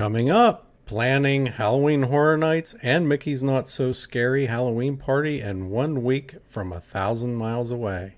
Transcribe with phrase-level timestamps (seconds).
[0.00, 6.02] Coming up, planning Halloween Horror Nights and Mickey's Not So Scary Halloween Party in one
[6.02, 8.14] week from a thousand miles away.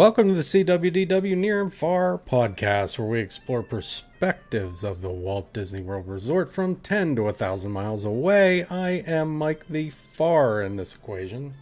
[0.00, 5.10] Welcome to the See WDW Near and Far podcast, where we explore perspectives of the
[5.10, 8.64] Walt Disney World Resort from 10 to 1,000 miles away.
[8.70, 11.52] I am Mike the Far in this equation.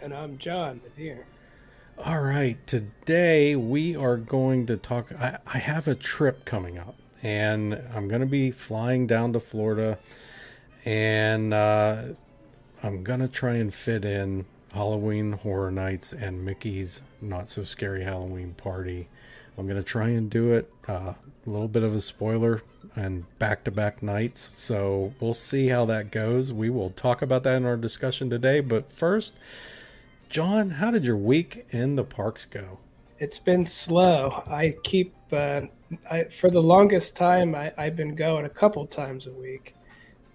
[0.00, 1.26] And I'm John the Near.
[1.98, 5.12] All right, today we are going to talk.
[5.12, 9.38] I, I have a trip coming up, and I'm going to be flying down to
[9.38, 9.98] Florida,
[10.86, 12.04] and uh,
[12.82, 14.46] I'm going to try and fit in
[14.76, 19.08] Halloween Horror Nights and Mickey's Not So Scary Halloween Party.
[19.56, 22.62] I'm going to try and do it uh, a little bit of a spoiler
[22.94, 24.52] and back to back nights.
[24.54, 26.52] So we'll see how that goes.
[26.52, 28.60] We will talk about that in our discussion today.
[28.60, 29.32] But first,
[30.28, 32.78] John, how did your week in the parks go?
[33.18, 34.44] It's been slow.
[34.46, 35.62] I keep, uh,
[36.10, 39.72] I, for the longest time, I, I've been going a couple times a week.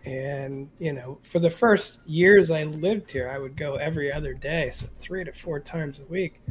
[0.06, 4.34] And, you know, for the first years I lived here, I would go every other
[4.34, 6.42] day, so three to four times a week.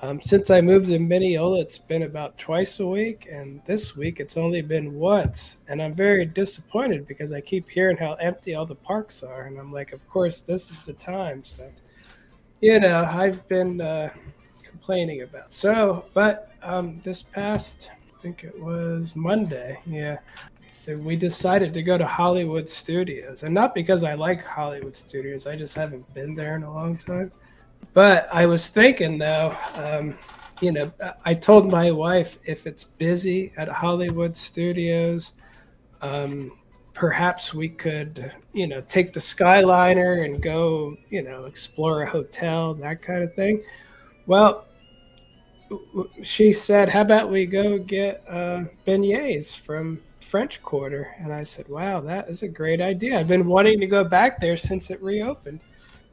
[0.00, 4.20] Um, since I moved to Minneola, it's been about twice a week, and this week
[4.20, 5.58] it's only been once.
[5.68, 9.58] And I'm very disappointed because I keep hearing how empty all the parks are, and
[9.58, 11.42] I'm like, of course, this is the time.
[11.44, 11.70] So,
[12.60, 14.10] you know, I've been uh,
[14.62, 15.54] complaining about.
[15.54, 20.18] So, but um, this past, I think it was Monday, yeah,
[20.74, 25.46] so we decided to go to Hollywood Studios, and not because I like Hollywood Studios.
[25.46, 27.30] I just haven't been there in a long time.
[27.92, 30.18] But I was thinking though, um,
[30.60, 30.92] you know,
[31.24, 35.32] I told my wife if it's busy at Hollywood Studios,
[36.02, 36.50] um,
[36.92, 42.74] perhaps we could, you know, take the Skyliner and go, you know, explore a hotel,
[42.74, 43.62] that kind of thing.
[44.26, 44.66] Well,
[46.22, 51.14] she said, "How about we go get uh, beignets from French Quarter.
[51.18, 53.18] And I said, wow, that is a great idea.
[53.18, 55.60] I've been wanting to go back there since it reopened.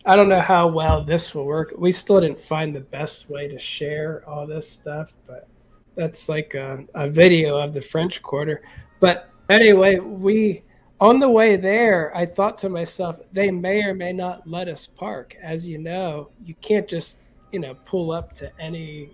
[0.05, 1.73] I don't know how well this will work.
[1.77, 5.47] We still didn't find the best way to share all this stuff, but
[5.95, 8.63] that's like a, a video of the French Quarter.
[8.99, 10.63] But anyway, we
[10.99, 14.88] on the way there, I thought to myself, they may or may not let us
[14.88, 15.35] park.
[15.41, 17.17] As you know, you can't just
[17.51, 19.09] you know pull up to any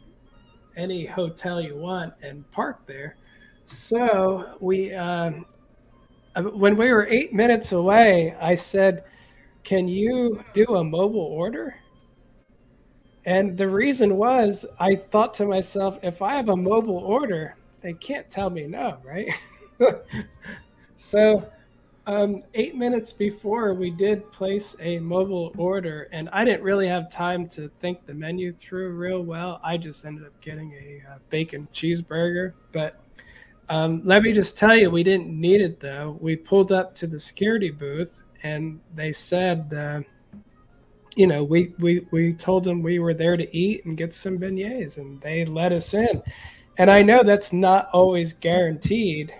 [0.75, 3.15] any hotel you want and park there.
[3.67, 5.45] So we, um,
[6.35, 9.03] uh, when we were eight minutes away, I said,
[9.63, 11.75] "Can you do a mobile order?"
[13.25, 17.91] And the reason was, I thought to myself, if I have a mobile order, they
[17.93, 19.29] can't tell me no, right?
[20.97, 21.51] so,
[22.05, 27.11] um, eight minutes before, we did place a mobile order, and I didn't really have
[27.11, 29.59] time to think the menu through real well.
[29.61, 33.01] I just ended up getting a uh, bacon cheeseburger, but
[33.69, 36.17] um, let me just tell you, we didn't need it though.
[36.21, 40.01] We pulled up to the security booth and they said, uh,
[41.15, 44.37] you know, we, we, we told them we were there to eat and get some
[44.37, 46.21] beignets and they let us in.
[46.77, 49.33] And I know that's not always guaranteed,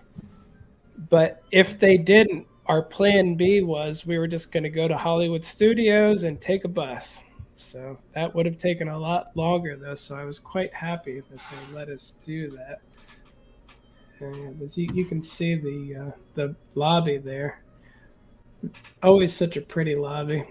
[1.09, 4.97] but if they didn't, our plan B was we were just going to go to
[4.97, 7.21] Hollywood Studios and take a bus.
[7.53, 9.95] So that would have taken a lot longer though.
[9.95, 12.81] So I was quite happy that they let us do that.
[14.63, 17.61] As you, you can see the uh, the lobby there.
[19.03, 20.43] Always such a pretty lobby.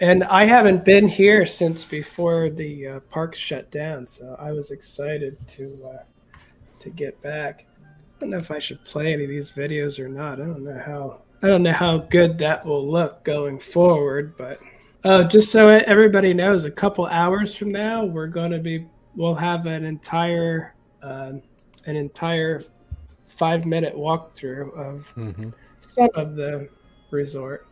[0.00, 4.70] And I haven't been here since before the uh, parks shut down, so I was
[4.70, 6.38] excited to uh,
[6.80, 7.66] to get back.
[7.84, 10.40] I don't know if I should play any of these videos or not.
[10.40, 14.60] I don't know how I don't know how good that will look going forward, but
[15.04, 19.34] uh, just so everybody knows, a couple hours from now, we're going to be we'll
[19.34, 21.32] have an entire uh,
[21.86, 22.62] an entire
[23.36, 25.50] five minute walkthrough of mm-hmm.
[25.86, 26.68] some of the
[27.10, 27.66] resort.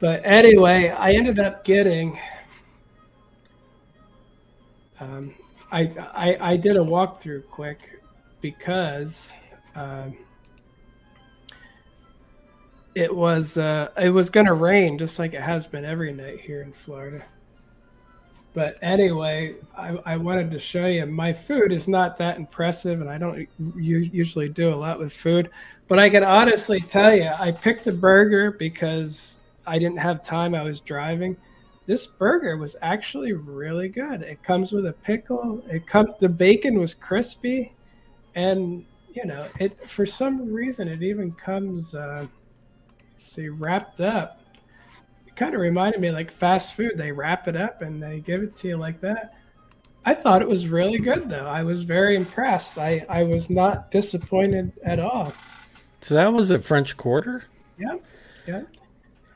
[0.00, 2.18] But anyway, I ended up getting.
[5.00, 5.34] Um,
[5.70, 5.82] I,
[6.14, 8.00] I I did a walkthrough quick
[8.40, 9.32] because
[9.74, 10.16] um,
[12.94, 16.62] it was uh, it was gonna rain just like it has been every night here
[16.62, 17.24] in Florida.
[18.54, 23.10] But anyway, I, I wanted to show you my food is not that impressive, and
[23.10, 25.50] I don't usually do a lot with food.
[25.88, 30.54] But I can honestly tell you, I picked a burger because I didn't have time.
[30.54, 31.36] I was driving.
[31.86, 34.22] This burger was actually really good.
[34.22, 35.60] It comes with a pickle.
[35.66, 37.72] It come the bacon was crispy,
[38.36, 41.94] and you know it for some reason it even comes.
[41.94, 42.28] Uh,
[43.16, 44.43] see, wrapped up
[45.36, 46.92] kind of reminded me like fast food.
[46.96, 49.34] They wrap it up and they give it to you like that.
[50.06, 51.46] I thought it was really good though.
[51.46, 52.78] I was very impressed.
[52.78, 55.32] I, I was not disappointed at all.
[56.00, 57.44] So that was at French Quarter?
[57.78, 57.96] Yeah.
[58.46, 58.62] Yeah.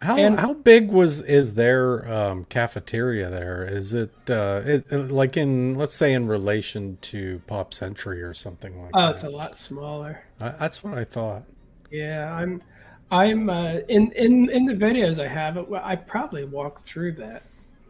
[0.00, 3.64] How and, how big was is their um, cafeteria there?
[3.64, 8.80] Is it, uh, it, like in let's say in relation to Pop Century or something
[8.80, 9.08] like oh, that?
[9.08, 10.22] Oh, it's a lot smaller.
[10.38, 11.44] I, that's what I thought.
[11.90, 12.62] Yeah, I'm
[13.10, 15.72] I'm uh, in in in the videos I have.
[15.72, 17.42] I probably walk through that.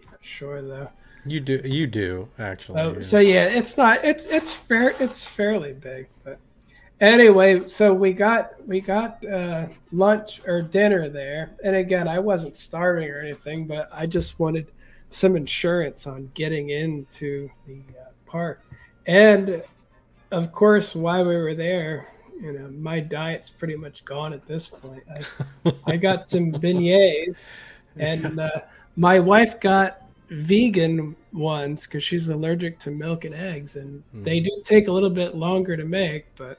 [0.06, 0.90] Not sure though.
[1.24, 2.80] You do, you do actually.
[2.80, 3.02] So, yeah.
[3.02, 4.04] so yeah, it's not.
[4.04, 4.94] It's it's fair.
[5.00, 6.38] It's fairly big, but
[7.00, 7.68] anyway.
[7.68, 13.10] So we got we got uh, lunch or dinner there, and again, I wasn't starving
[13.10, 14.68] or anything, but I just wanted
[15.10, 18.62] some insurance on getting into the uh, park,
[19.06, 19.62] and
[20.30, 22.08] of course, while we were there,
[22.40, 25.02] you know, my diet's pretty much gone at this point.
[25.10, 27.36] I, I got some beignets,
[27.96, 28.60] and uh,
[28.96, 34.24] my wife got vegan ones because she's allergic to milk and eggs, and mm.
[34.24, 36.58] they do take a little bit longer to make, but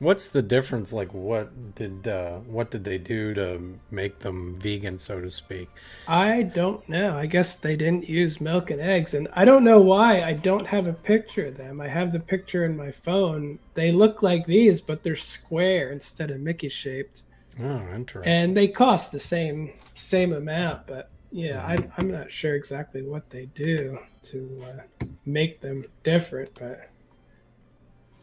[0.00, 0.92] What's the difference?
[0.92, 5.68] Like, what did uh, what did they do to make them vegan, so to speak?
[6.08, 7.16] I don't know.
[7.16, 10.22] I guess they didn't use milk and eggs, and I don't know why.
[10.22, 11.80] I don't have a picture of them.
[11.80, 13.58] I have the picture in my phone.
[13.74, 17.22] They look like these, but they're square instead of Mickey shaped.
[17.60, 18.32] Oh, interesting.
[18.32, 23.30] And they cost the same same amount, but yeah, I, I'm not sure exactly what
[23.30, 26.90] they do to uh, make them different, but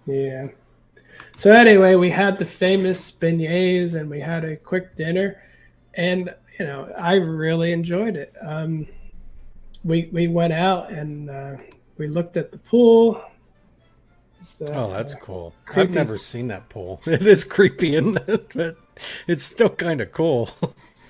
[0.06, 0.48] yeah.
[1.38, 5.42] So anyway, we had the famous beignets and we had a quick dinner,
[5.96, 8.34] and you know I really enjoyed it.
[8.42, 8.88] Um,
[9.84, 11.58] we we went out and uh,
[11.98, 13.24] we looked at the pool.
[14.44, 15.54] So, oh, that's cool.
[15.66, 15.82] Creepy.
[15.90, 17.02] I've never seen that pool.
[17.06, 18.52] It is creepy, in it?
[18.56, 18.78] but
[19.28, 20.50] it's still kind of cool.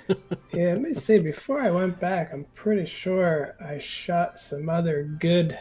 [0.53, 1.19] yeah, let me see.
[1.19, 5.57] Before I went back, I'm pretty sure I shot some other good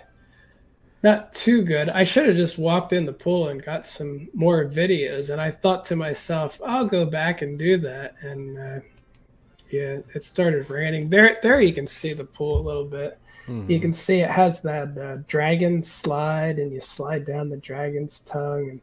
[1.02, 1.88] not too good.
[1.88, 5.30] I should have just walked in the pool and got some more videos.
[5.30, 8.16] And I thought to myself, I'll go back and do that.
[8.20, 8.80] And uh,
[9.70, 11.08] yeah, it started raining.
[11.08, 13.18] There, there you can see the pool a little bit.
[13.46, 13.70] Mm-hmm.
[13.70, 18.20] You can see it has that uh, dragon slide, and you slide down the dragon's
[18.20, 18.80] tongue.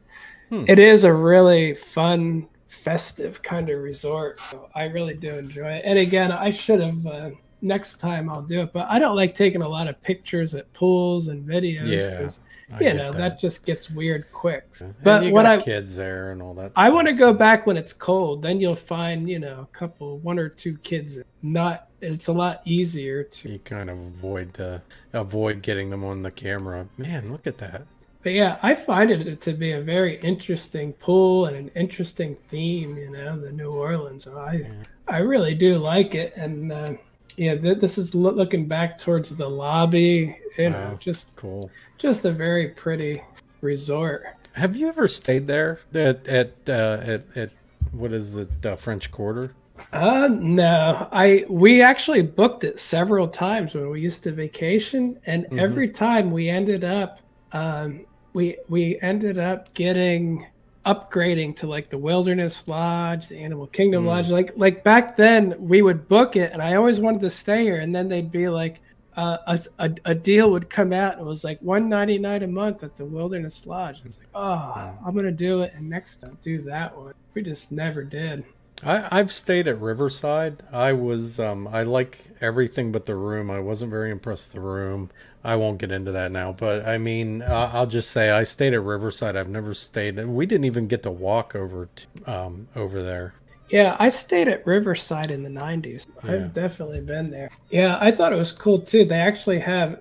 [0.50, 0.64] And hmm.
[0.68, 4.40] it is a really fun, festive kind of resort.
[4.40, 5.82] So I really do enjoy it.
[5.84, 7.06] And again, I should have.
[7.06, 7.30] Uh,
[7.60, 8.72] next time I'll do it.
[8.72, 12.40] But I don't like taking a lot of pictures at pools and videos because
[12.80, 13.18] yeah, you know that.
[13.18, 13.40] that.
[13.40, 14.66] just gets weird quick.
[14.80, 14.88] Yeah.
[15.02, 17.92] But when I kids there and all that, I want to go back when it's
[17.92, 18.42] cold.
[18.42, 21.18] Then you'll find you know a couple, one or two kids.
[21.42, 23.50] Not it's a lot easier to.
[23.50, 24.82] You kind of avoid the
[25.12, 26.88] avoid getting them on the camera.
[26.96, 27.86] Man, look at that.
[28.22, 32.96] But yeah, I find it to be a very interesting pool and an interesting theme.
[32.96, 34.26] You know, the New Orleans.
[34.26, 34.72] I yeah.
[35.06, 36.92] I really do like it, and uh,
[37.38, 40.36] yeah, th- this is lo- looking back towards the lobby.
[40.56, 41.70] You know, wow, just cool.
[41.96, 43.22] Just a very pretty
[43.60, 44.24] resort.
[44.52, 47.50] Have you ever stayed there at at uh, at, at
[47.92, 49.52] what is it uh, French Quarter?
[49.92, 55.44] Uh, no, I we actually booked it several times when we used to vacation, and
[55.44, 55.58] mm-hmm.
[55.58, 57.20] every time we ended up,
[57.52, 60.46] um, we we ended up getting
[60.88, 64.06] upgrading to like the Wilderness Lodge, the Animal Kingdom mm.
[64.06, 64.30] Lodge.
[64.30, 67.80] Like like back then, we would book it, and I always wanted to stay here.
[67.80, 68.80] And then they'd be like,
[69.16, 72.42] uh, a, a, a deal would come out, and it was like one ninety nine
[72.42, 74.00] a month at the Wilderness Lodge.
[74.02, 77.14] I was like, oh, I'm gonna do it, and next time do that one.
[77.34, 78.44] We just never did.
[78.84, 80.62] I, I've stayed at Riverside.
[80.72, 83.50] I was um, I like everything but the room.
[83.50, 85.10] I wasn't very impressed with the room.
[85.44, 88.74] I won't get into that now, but I mean, uh, I'll just say I stayed
[88.74, 89.36] at Riverside.
[89.36, 90.18] I've never stayed.
[90.18, 93.34] And we didn't even get to walk over to, um, over there.
[93.70, 96.06] Yeah, I stayed at Riverside in the '90s.
[96.24, 96.32] Yeah.
[96.32, 97.50] I've definitely been there.
[97.70, 99.04] Yeah, I thought it was cool too.
[99.04, 100.00] They actually have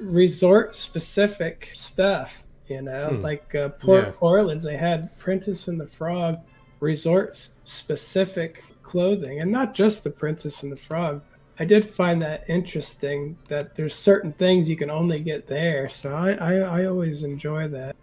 [0.00, 2.44] resort specific stuff.
[2.68, 3.22] You know, hmm.
[3.22, 4.12] like uh, Port yeah.
[4.20, 6.38] Orleans, they had Princess and the Frog
[6.80, 11.22] resort specific clothing, and not just the Princess and the Frog,
[11.60, 15.88] I did find that interesting that there's certain things you can only get there.
[15.88, 17.96] So I, I, I, always enjoy that.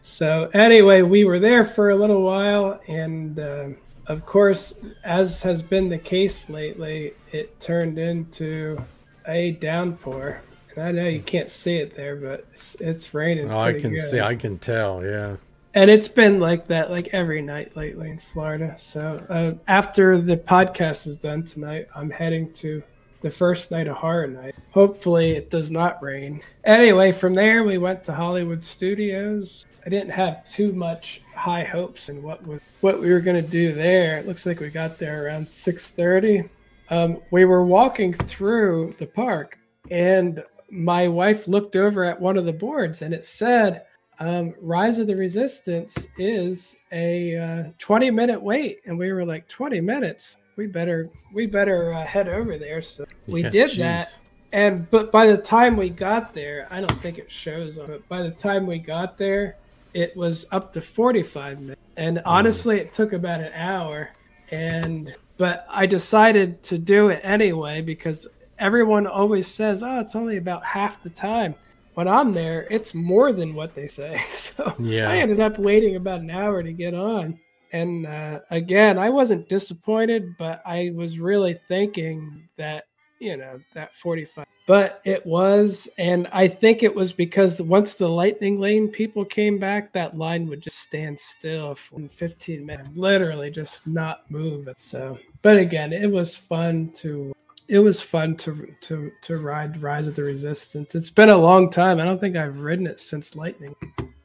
[0.00, 3.68] So anyway, we were there for a little while, and uh,
[4.06, 4.74] of course,
[5.04, 8.82] as has been the case lately, it turned into
[9.26, 10.40] a downpour.
[10.74, 13.50] And I know you can't see it there, but it's, it's raining.
[13.50, 14.00] Oh, I can good.
[14.00, 14.20] see.
[14.20, 15.04] I can tell.
[15.04, 15.36] Yeah.
[15.74, 18.74] And it's been like that like every night lately in Florida.
[18.76, 22.82] So uh, after the podcast is done tonight, I'm heading to
[23.20, 24.54] the first night of horror night.
[24.72, 26.42] Hopefully, it does not rain.
[26.64, 29.64] Anyway, from there we went to Hollywood Studios.
[29.86, 33.50] I didn't have too much high hopes in what was what we were going to
[33.50, 34.18] do there.
[34.18, 36.48] It looks like we got there around six thirty.
[36.90, 39.58] Um, we were walking through the park,
[39.90, 43.84] and my wife looked over at one of the boards, and it said
[44.18, 49.48] um, Rise of the Resistance is a uh, 20 minute wait, and we were like
[49.48, 50.36] 20 minutes.
[50.56, 52.82] We better we better uh, head over there.
[52.82, 53.78] So we Yeah, did jeez.
[53.78, 54.18] that,
[54.52, 58.06] and but by the time we got there, I don't think it shows on it.
[58.08, 59.56] By the time we got there,
[59.94, 64.10] it was up to 45 minutes, and honestly, it took about an hour.
[64.50, 68.26] And but I decided to do it anyway because
[68.58, 71.54] everyone always says, "Oh, it's only about half the time."
[71.94, 74.20] When I'm there, it's more than what they say.
[74.32, 75.08] So Yeah.
[75.10, 77.38] I ended up waiting about an hour to get on.
[77.72, 82.84] And uh, again, I wasn't disappointed, but I was really thinking that,
[83.18, 84.44] you know, that 45.
[84.66, 89.58] But it was, and I think it was because once the lightning lane people came
[89.58, 94.68] back, that line would just stand still for 15 minutes, literally just not move.
[94.76, 97.32] So, but again, it was fun to
[97.68, 100.94] it was fun to to to ride Rise of the Resistance.
[100.94, 102.00] It's been a long time.
[102.00, 103.74] I don't think I've ridden it since Lightning.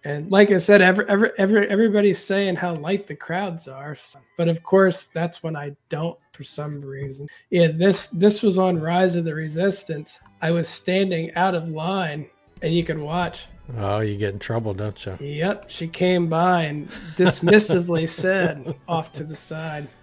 [0.04, 3.98] And like I said, every, every, every, everybody's saying how light the crowds are,
[4.38, 7.28] but of course that's when I don't for some reason.
[7.50, 10.22] Yeah, this this was on Rise of the Resistance.
[10.42, 12.28] I was standing out of line,
[12.62, 13.48] and you could watch.
[13.78, 15.18] Oh, you get in trouble, don't you?
[15.20, 19.88] Yep, she came by and dismissively said, "Off to the side."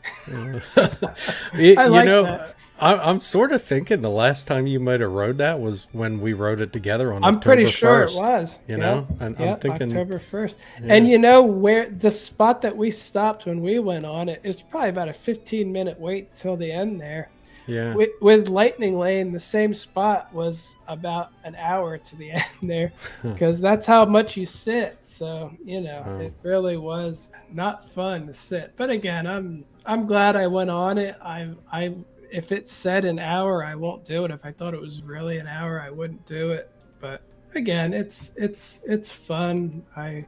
[1.57, 2.57] You, I you like know, that.
[2.85, 6.21] I, I'm sort of thinking the last time you might have rode that was when
[6.21, 7.25] we rode it together on.
[7.25, 8.59] I'm October pretty sure 1st, it was.
[8.69, 8.81] You Yep.
[8.81, 10.57] know, and I'm thinking, October first.
[10.83, 14.61] And you know where the spot that we stopped when we went on it is
[14.61, 17.31] probably about a 15 minute wait till the end there.
[17.67, 22.45] yeah, With, with Lightning Lane, the same spot was about an hour to the end
[22.63, 24.99] there because that's how much you sit.
[25.05, 26.19] So you know, Oh.
[26.21, 28.75] it really was not fun to sit.
[28.77, 31.17] But again, I'm I'm glad I went on it.
[31.23, 31.95] I I
[32.35, 34.31] if it said an hour, I won't do it.
[34.31, 36.71] If I thought it was really an hour, I wouldn't do it.
[37.01, 37.23] But
[37.55, 39.83] again, it's it's it's fun.
[39.97, 40.25] I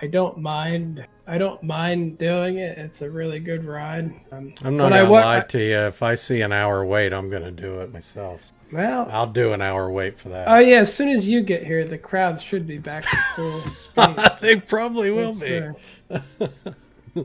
[0.00, 1.06] I don't mind.
[1.28, 2.78] I don't mind doing it.
[2.78, 4.12] It's a really good ride.
[4.30, 5.78] Um, I'm not I gonna wa- lie I- to you.
[5.78, 8.52] If I see an hour wait, I'm gonna do it myself.
[8.72, 10.48] well, I'll do an hour wait for that.
[10.48, 13.60] Oh yeah, as soon as you get here, the crowd should be back to full
[13.70, 14.16] speed.
[14.40, 16.54] they probably will Let's, be.
[17.16, 17.24] uh,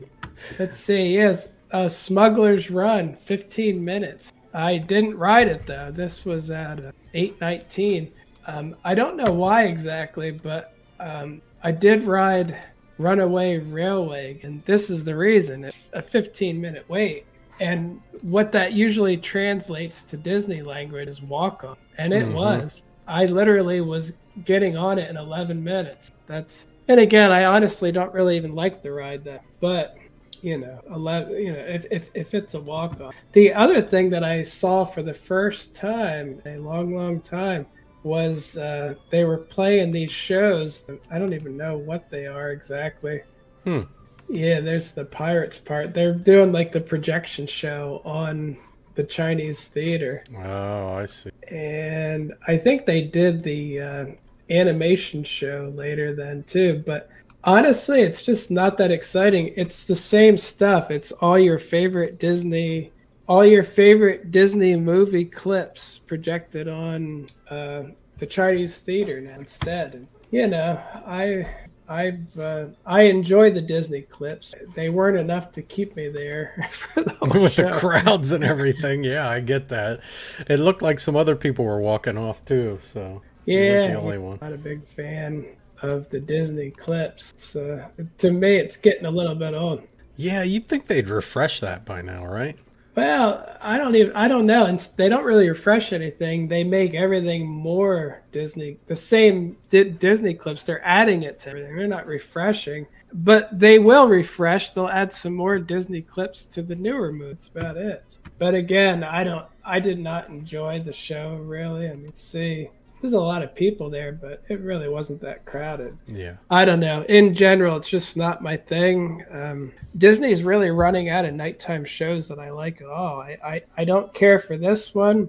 [0.58, 1.14] let's see.
[1.14, 4.32] Yes, uh, Smuggler's Run, 15 minutes.
[4.54, 5.90] I didn't ride it though.
[5.90, 8.12] This was at uh, 8:19.
[8.46, 12.58] Um, I don't know why exactly, but um, I did ride
[12.98, 15.64] Runaway Railway, and this is the reason.
[15.64, 17.24] It's a 15 minute wait.
[17.60, 21.76] And what that usually translates to Disney language is walk on.
[21.98, 22.34] And it Mhm.
[22.34, 22.82] was.
[23.06, 24.12] I literally was
[24.44, 26.10] getting on it in 11 minutes.
[26.26, 29.94] That's and again, I honestly don't really even like the ride that, but
[30.42, 33.14] you know, 11, you know, if, if, if it's a walk off.
[33.32, 37.66] The other thing that I saw for the first time a long, long time
[38.02, 40.84] was uh, they were playing these shows.
[41.10, 43.22] I don't even know what they are exactly.
[43.64, 43.82] Hmm.
[44.28, 45.94] Yeah, there's the pirates part.
[45.94, 48.56] They're doing like the projection show on
[48.94, 51.30] the Chinese theater Oh, I see.
[51.48, 54.06] and I think they did the uh,
[54.50, 56.82] animation show later then too.
[56.84, 57.08] But
[57.44, 59.52] honestly, it's just not that exciting.
[59.56, 60.90] It's the same stuff.
[60.90, 62.92] It's all your favorite Disney,
[63.28, 67.84] all your favorite Disney movie clips projected on uh,
[68.18, 69.94] the Chinese theater now instead.
[69.94, 71.46] And you know, I.
[71.88, 74.54] I've uh, I enjoy the Disney clips.
[74.74, 77.64] They weren't enough to keep me there for the whole With show.
[77.70, 80.00] the crowds and everything, yeah, I get that.
[80.48, 84.38] It looked like some other people were walking off too, so Yeah, the only one.
[84.40, 85.44] not a big fan
[85.82, 87.34] of the Disney clips.
[87.36, 87.84] So
[88.18, 89.82] to me, it's getting a little bit old.
[90.16, 92.56] Yeah, you'd think they'd refresh that by now, right?
[92.94, 94.66] Well, I don't even I don't know.
[94.66, 96.46] And they don't really refresh anything.
[96.46, 98.78] They make everything more Disney.
[98.86, 100.64] The same Di- Disney clips.
[100.64, 101.74] They're adding it to everything.
[101.74, 104.72] They're not refreshing, but they will refresh.
[104.72, 107.50] They'll add some more Disney clips to the newer movies.
[107.54, 108.18] About it.
[108.38, 109.46] But again, I don't.
[109.64, 111.88] I did not enjoy the show really.
[111.88, 112.68] I mean, see,
[113.02, 115.98] there's a lot of people there, but it really wasn't that crowded.
[116.06, 116.36] Yeah.
[116.48, 117.02] I don't know.
[117.08, 119.24] In general, it's just not my thing.
[119.30, 123.20] Um, Disney's really running out of nighttime shows that I like at all.
[123.20, 125.28] I, I, I don't care for this one.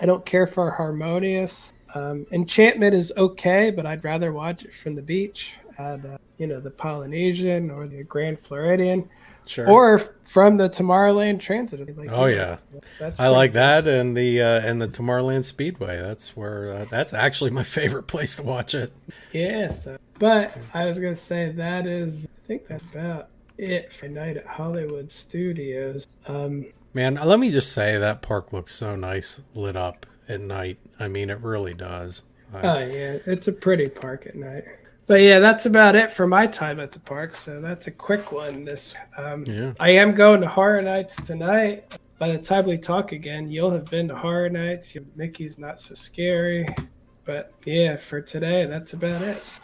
[0.00, 1.72] I don't care for Harmonious.
[1.94, 6.48] Um, Enchantment is okay, but I'd rather watch it from the beach at uh, you
[6.48, 9.08] know the Polynesian or the Grand Floridian,
[9.46, 9.68] Sure.
[9.68, 11.96] or from the Tomorrowland Transit.
[11.96, 12.58] Like, Oh, yeah.
[12.98, 16.00] that's I like that and the uh, and the Tomorrowland Speedway.
[16.00, 18.92] That's where uh, that's actually my favorite place to watch it.
[19.32, 19.86] Yes,
[20.18, 24.46] but I was gonna say that is I think that's about it for night at
[24.46, 26.06] Hollywood Studios.
[26.26, 30.78] Um, Man, let me just say that park looks so nice lit up at night.
[31.00, 32.22] I mean, it really does.
[32.54, 34.64] I- oh yeah, it's a pretty park at night.
[35.06, 37.34] But yeah, that's about it for my time at the park.
[37.34, 38.64] So that's a quick one.
[38.64, 39.72] This um, yeah.
[39.80, 41.86] I am going to Horror Nights tonight.
[42.18, 44.96] By the time we talk again, you'll have been to Horror Nights.
[45.16, 46.66] Mickey's not so scary.
[47.24, 49.60] But yeah, for today, that's about it.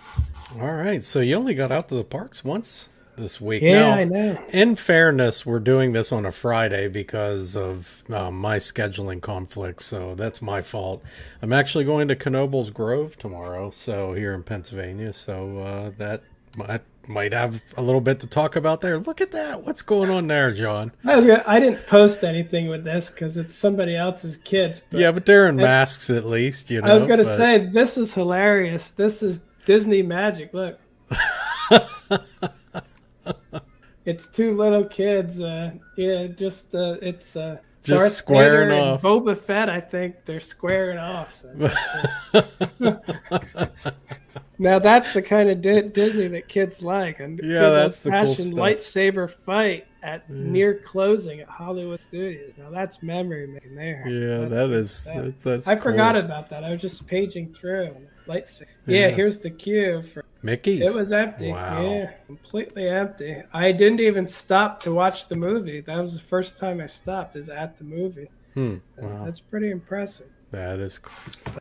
[0.60, 1.04] All right.
[1.04, 3.62] So you only got out to the parks once this week.
[3.62, 4.42] Yeah, Now, I know.
[4.50, 10.14] in fairness, we're doing this on a Friday because of uh, my scheduling conflicts, so
[10.14, 11.02] that's my fault.
[11.42, 16.22] I'm actually going to Knoebels Grove tomorrow, so here in Pennsylvania, so uh, that
[16.56, 18.98] might might have a little bit to talk about there.
[18.98, 19.64] Look at that!
[19.64, 20.92] What's going on there, John?
[21.04, 24.82] I, was gonna, I didn't post anything with this because it's somebody else's kids.
[24.90, 26.90] But yeah, but they're in masks at least, you know.
[26.90, 28.90] I was gonna but- say this is hilarious.
[28.90, 30.52] This is Disney magic.
[30.52, 30.78] Look,
[34.04, 35.40] it's two little kids.
[35.40, 39.02] Uh, yeah, just uh, it's uh, Just Darth squaring Vader and off.
[39.02, 39.68] Boba Fett.
[39.68, 41.34] I think they're squaring off.
[41.34, 41.50] So
[42.32, 42.80] that's,
[44.58, 47.20] now that's the kind of Di- Disney that kids like.
[47.20, 48.46] And Yeah, that's the cool stuff.
[48.48, 52.54] lightsaber fight at near closing at Hollywood Studios.
[52.58, 54.04] Now that's memory making there.
[54.08, 55.82] Yeah, That's that is that- that's, that's I cool.
[55.84, 56.64] forgot about that.
[56.64, 57.96] I was just paging through.
[58.28, 58.66] Lightsaber.
[58.86, 58.98] Yeah.
[59.00, 60.24] Yeah, here's the queue for.
[60.42, 60.82] Mickey's.
[60.82, 61.50] It was empty.
[61.50, 61.82] Wow.
[61.82, 63.42] Yeah, completely empty.
[63.52, 65.80] I didn't even stop to watch the movie.
[65.80, 67.34] That was the first time I stopped.
[67.34, 68.28] Is at the movie.
[68.54, 68.76] Hmm.
[68.96, 70.26] Wow, That's pretty impressive.
[70.52, 71.12] that is cool.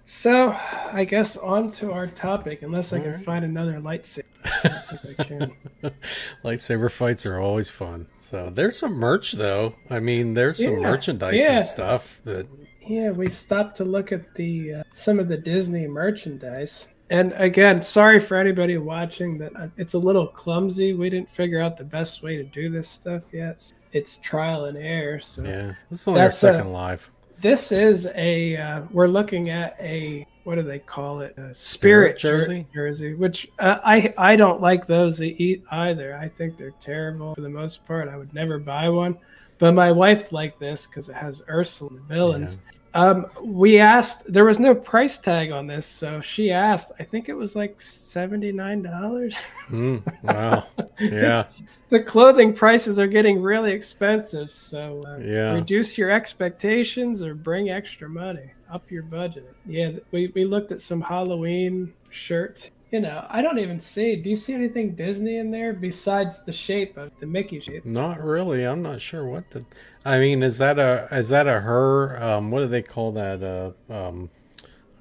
[0.05, 0.51] So,
[0.93, 2.61] I guess on to our topic.
[2.61, 3.25] Unless I can Alright.
[3.25, 4.23] find another lightsaber.
[4.45, 5.51] I
[5.83, 5.91] I.
[6.43, 8.07] Lightsaber fights are always fun.
[8.19, 9.75] So there's some merch though.
[9.89, 11.57] I mean, there's some Yeah, merchandise yeah.
[11.57, 12.47] and stuff that
[12.87, 16.87] Yeah, we stopped to look at the uh, some of the Disney merchandise.
[17.09, 20.93] And again, sorry for anybody watching that uh, it's a little clumsy.
[20.93, 23.71] We didn't figure out the best way to do this stuff yet.
[23.93, 25.19] It's trial and error.
[25.19, 25.73] So yeah.
[25.89, 27.09] This is only our a- second live.
[27.39, 31.37] this is a uh, we're looking at a what do they call it?
[31.37, 32.67] A Spirit spirit, jersey?
[32.73, 36.17] jersey, which uh, I I don't like those either.
[36.17, 38.07] I think they're terrible for the most part.
[38.07, 39.17] I would never buy one.
[39.59, 42.59] But my wife liked this because it has Ursula and the villains.
[42.97, 44.31] Um, we asked.
[44.31, 46.91] There was no price tag on this, so she asked.
[46.99, 49.37] I think it was like seventy nine dollars.
[49.69, 50.65] Mm, wow.
[50.99, 51.45] Yeah.
[51.89, 55.53] the clothing prices are getting really expensive, so uh, Yeah.
[55.53, 58.51] reduce your expectations or bring extra money.
[58.71, 59.53] Up your budget.
[59.65, 62.71] Yeah, we, we looked at some Halloween shirts.
[62.91, 64.15] You know, I don't even see.
[64.15, 67.85] Do you see anything Disney in there besides the shape of the Mickey shape?
[67.85, 68.63] Not really.
[68.65, 69.63] I'm not sure what the.
[70.07, 72.21] I mean, is that a is that a her?
[72.21, 73.43] Um, what do they call that?
[73.89, 74.29] Uh, um,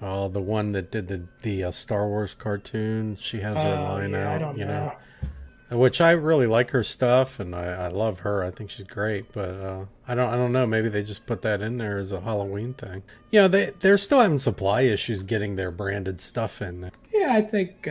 [0.03, 3.17] oh, the one that did the the uh, Star Wars cartoon.
[3.21, 4.59] She has her Oh, line yeah, out.
[4.59, 4.93] You know.
[5.71, 5.79] know.
[5.79, 8.43] which I really like her stuff, and I, I love her.
[8.45, 10.67] I think she's great, but uh, I don't I don't know.
[10.67, 13.03] Maybe they just put that in there as a Halloween thing.
[13.31, 16.93] You know, they they're still having supply issues getting their branded stuff in there.
[17.13, 17.89] Yeah, I think.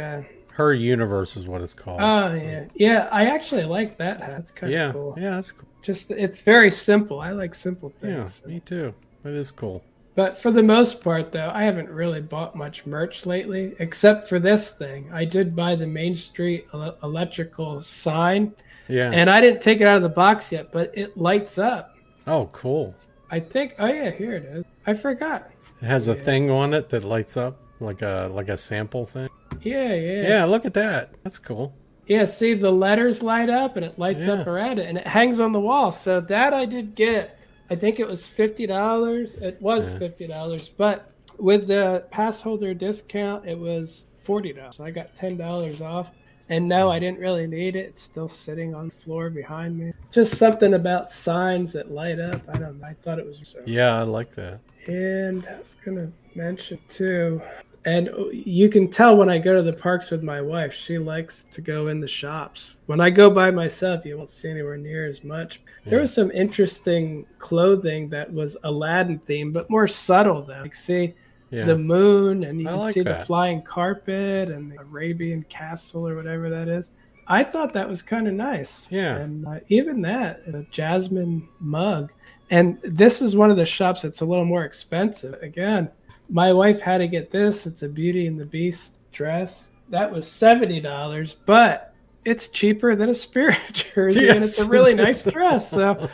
[0.55, 1.99] Her universe is what it's called.
[2.01, 3.09] oh yeah, yeah.
[3.11, 4.39] I actually like that hat.
[4.39, 5.15] It's kind of cool.
[5.17, 5.67] yeah, that's cool.
[5.81, 7.19] Just it's very simple.
[7.19, 8.41] I like simple things.
[8.45, 8.93] Yeah, me too.
[9.25, 9.83] It is cool.
[10.15, 14.39] But for the most part, though, I haven't really bought much merch lately, except for
[14.39, 15.09] this thing.
[15.11, 18.53] I did buy the Main Street ele- electrical sign,
[18.87, 19.11] Yeah.
[19.11, 21.97] and I didn't take it out of the box yet, but it lights up.
[22.27, 22.95] oh, cool.
[23.29, 23.75] I think.
[23.77, 24.63] Oh yeah, here it is.
[24.87, 25.49] I forgot.
[25.81, 29.29] It has a thing on it that lights up like a like a sample thing.
[29.61, 31.13] Yeah, yeah, Yeah, look at that.
[31.23, 31.73] That's cool.
[32.07, 35.39] Yeah, See, the letters light up, and it lights up around it, and it hangs
[35.39, 35.91] on the wall.
[35.91, 37.39] So that I did get.
[37.69, 39.35] I think it was fifty dollars.
[39.35, 39.97] It was Yeah.
[39.97, 41.09] fifty dollars, but
[41.39, 44.79] with the pass holder discount, it was forty dollars.
[44.79, 46.11] I got ten dollars off.
[46.49, 47.85] And no, I didn't really need it.
[47.85, 49.93] It's still sitting on the floor behind me.
[50.11, 52.41] Just something about signs that light up.
[52.47, 52.85] I don't know.
[52.85, 53.61] I thought it was so.
[53.65, 54.59] Yeah, I like that.
[54.87, 57.41] And I was gonna mention too,
[57.85, 61.45] and you can tell when I go to the parks with my wife, she likes
[61.45, 62.75] to go in the shops.
[62.85, 65.61] When I go by myself, you won't see anywhere near as much.
[65.85, 70.61] There was some interesting clothing that was Aladdin themed, but more subtle though.
[70.61, 71.15] Like see
[71.51, 71.65] Yeah.
[71.65, 76.07] the moon, and you I can like see the flying carpet and the Arabian castle
[76.07, 76.91] or whatever that is.
[77.27, 78.87] I thought that was kind of nice.
[78.91, 79.15] Yeah.
[79.17, 82.11] And uh, even that, a jasmine mug.
[82.51, 85.41] And this is one of the shops that's a little more expensive.
[85.41, 85.89] Again,
[86.29, 87.65] my wife had to get this.
[87.65, 89.69] It's a Beauty and the Beast dress.
[89.89, 94.35] That was seventy dollars, but it's cheaper than a spirit jersey, yes.
[94.35, 95.69] and it's a really nice dress.
[95.69, 96.09] So,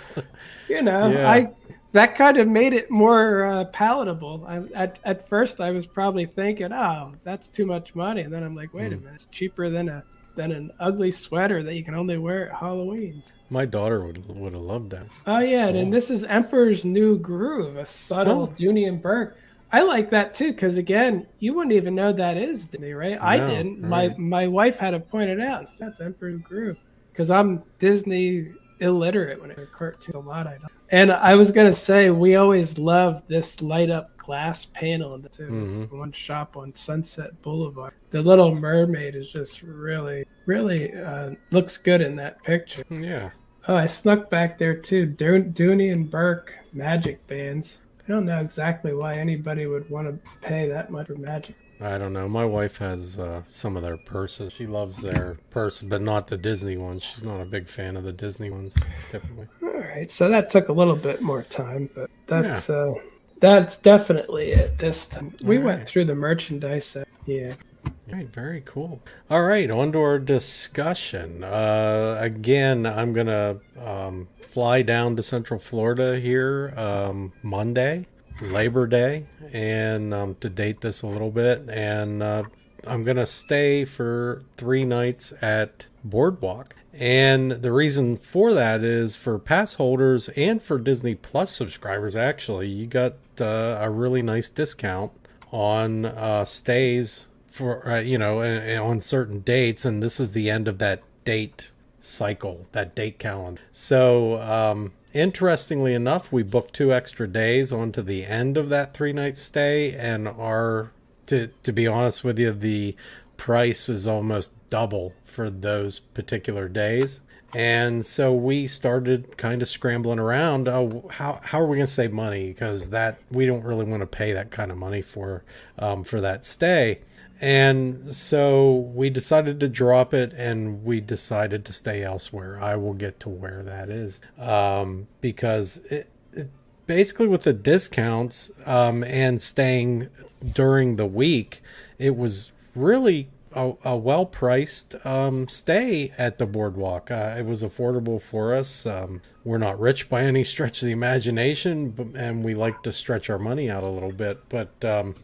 [0.70, 1.30] you know, yeah.
[1.30, 1.52] I
[1.94, 4.46] that kind of made it more uh, palatable.
[4.48, 8.44] I, at at first, I was probably thinking, "Oh, that's too much money," and then
[8.44, 8.94] I'm like, "Wait mm.
[8.94, 9.04] a hmm.
[9.06, 10.04] minute, it's cheaper than a
[10.36, 14.54] than an ugly sweater that you can only wear at Halloween." My daughter would would
[14.54, 15.08] have loved that.
[15.28, 15.82] Oh that's yeah, cool.
[15.82, 18.48] and this is Emperor's New Groove, a subtle oh.
[18.48, 19.38] Dooney and Bourke.
[19.74, 23.16] I like that too because again, you wouldn't even know that is Disney, right?
[23.16, 23.82] No, I didn't.
[23.82, 24.18] Right.
[24.18, 25.68] My my wife had to point it out.
[25.80, 26.78] That's Emperor's Groove
[27.12, 30.48] because I'm Disney illiterate when it comes to a lot.
[30.48, 30.72] I don't.
[30.92, 35.30] And I was gonna say we always love this light up glass panel in the
[35.30, 35.44] too.
[35.44, 35.84] Mm-hmm.
[35.84, 37.94] It's one shop on Sunset Boulevard.
[38.12, 42.84] The Little Mermaid is just really, really uh, looks good in that picture.
[42.90, 43.32] Yeah.
[43.68, 45.06] Oh, I snuck back there too.
[45.06, 47.80] Do- Dooney and Bourke magic bands.
[48.06, 51.56] I don't know exactly why anybody would want to pay that much for magic.
[51.82, 52.30] I don't know.
[52.30, 54.54] My wife has uh, some of their purses.
[54.54, 57.04] She loves their purses, but not the Disney ones.
[57.04, 58.76] She's not a big fan of the Disney ones,
[59.10, 59.48] typically.
[59.64, 62.76] All right, so that took a little bit more time, but that's yeah.
[62.76, 62.94] uh,
[63.40, 64.78] that's definitely it.
[64.78, 65.88] This time we All went right.
[65.88, 66.96] through the merchandise.
[66.96, 67.56] Uh, yeah.
[67.86, 69.02] All right, very cool.
[69.30, 71.44] All right, on to our discussion.
[71.44, 78.06] Uh, again, I'm gonna um, fly down to Central Florida here um, Monday.
[78.42, 82.44] Labor Day, and um, to date this a little bit, and uh,
[82.88, 86.76] I'm gonna stay for three nights at Boardwalk.
[86.94, 92.16] And the reason for that is for pass holders and for Disney Plus subscribers.
[92.16, 95.12] Actually, you got uh, a really nice discount
[95.52, 98.42] on uh, stays for uh, you know
[98.84, 103.62] on certain dates, and this is the end of that date cycle, that date calendar.
[103.72, 109.14] So um, interestingly enough, we booked two extra days onto the end of that three
[109.14, 110.92] night stay, and our
[111.28, 112.96] to to be honest with you, the
[113.38, 117.22] price is almost double for those particular days.
[117.54, 120.68] And so we started kind of scrambling around.
[120.68, 122.48] Oh, how how are we going to save money?
[122.48, 125.44] Because that we don't really want to pay that kind of money for
[125.78, 127.00] um, for that stay.
[127.42, 132.62] And so we decided to drop it and we decided to stay elsewhere.
[132.62, 136.52] I will get to where that is um, because it, it,
[136.86, 140.10] basically, with the discounts um, and staying
[140.54, 141.62] during the week,
[141.98, 147.10] it was really a, a well priced um, stay at the boardwalk.
[147.10, 148.86] Uh, it was affordable for us.
[148.86, 152.92] Um, we're not rich by any stretch of the imagination, but, and we like to
[152.92, 154.48] stretch our money out a little bit.
[154.48, 155.16] But um,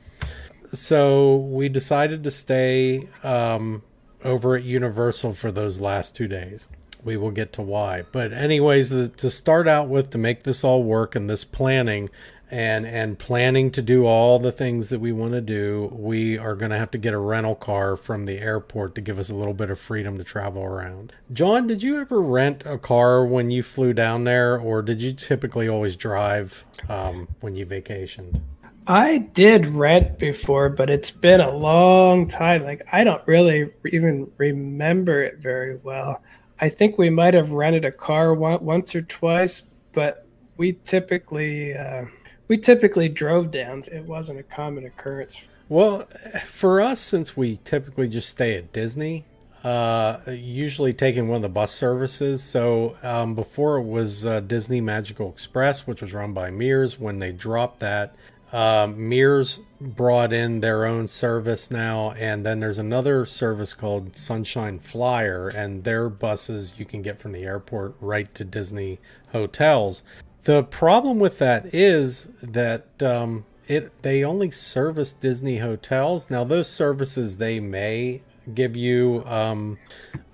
[0.73, 3.83] so we decided to stay um,
[4.23, 6.67] over at Universal for those last two days.
[7.03, 8.03] We will get to why.
[8.11, 12.09] But anyways, the, to start out with, to make this all work and this planning,
[12.49, 16.55] and and planning to do all the things that we want to do, we are
[16.55, 19.35] going to have to get a rental car from the airport to give us a
[19.35, 21.11] little bit of freedom to travel around.
[21.33, 25.13] John, did you ever rent a car when you flew down there, or did you
[25.13, 28.41] typically always drive um, when you vacationed?
[28.87, 32.63] I did rent before, but it's been a long time.
[32.63, 36.21] Like I don't really even remember it very well.
[36.61, 42.05] I think we might have rented a car once or twice, but we typically uh,
[42.47, 43.83] we typically drove down.
[43.91, 45.47] It wasn't a common occurrence.
[45.67, 46.07] Well,
[46.45, 49.25] for us, since we typically just stay at Disney,
[49.65, 52.41] uh, usually taking one of the bus services.
[52.41, 56.97] So um, before it was uh, Disney Magical Express, which was run by Mears.
[56.97, 58.15] When they dropped that,
[58.53, 64.79] um, Mears brought in their own service now, and then there's another service called Sunshine
[64.79, 68.99] Flyer, and their buses you can get from the airport right to Disney
[69.31, 70.01] hotels.
[70.43, 76.29] The problem with that is that um, it they only service Disney hotels.
[76.29, 78.21] Now those services they may
[78.53, 79.77] give you um,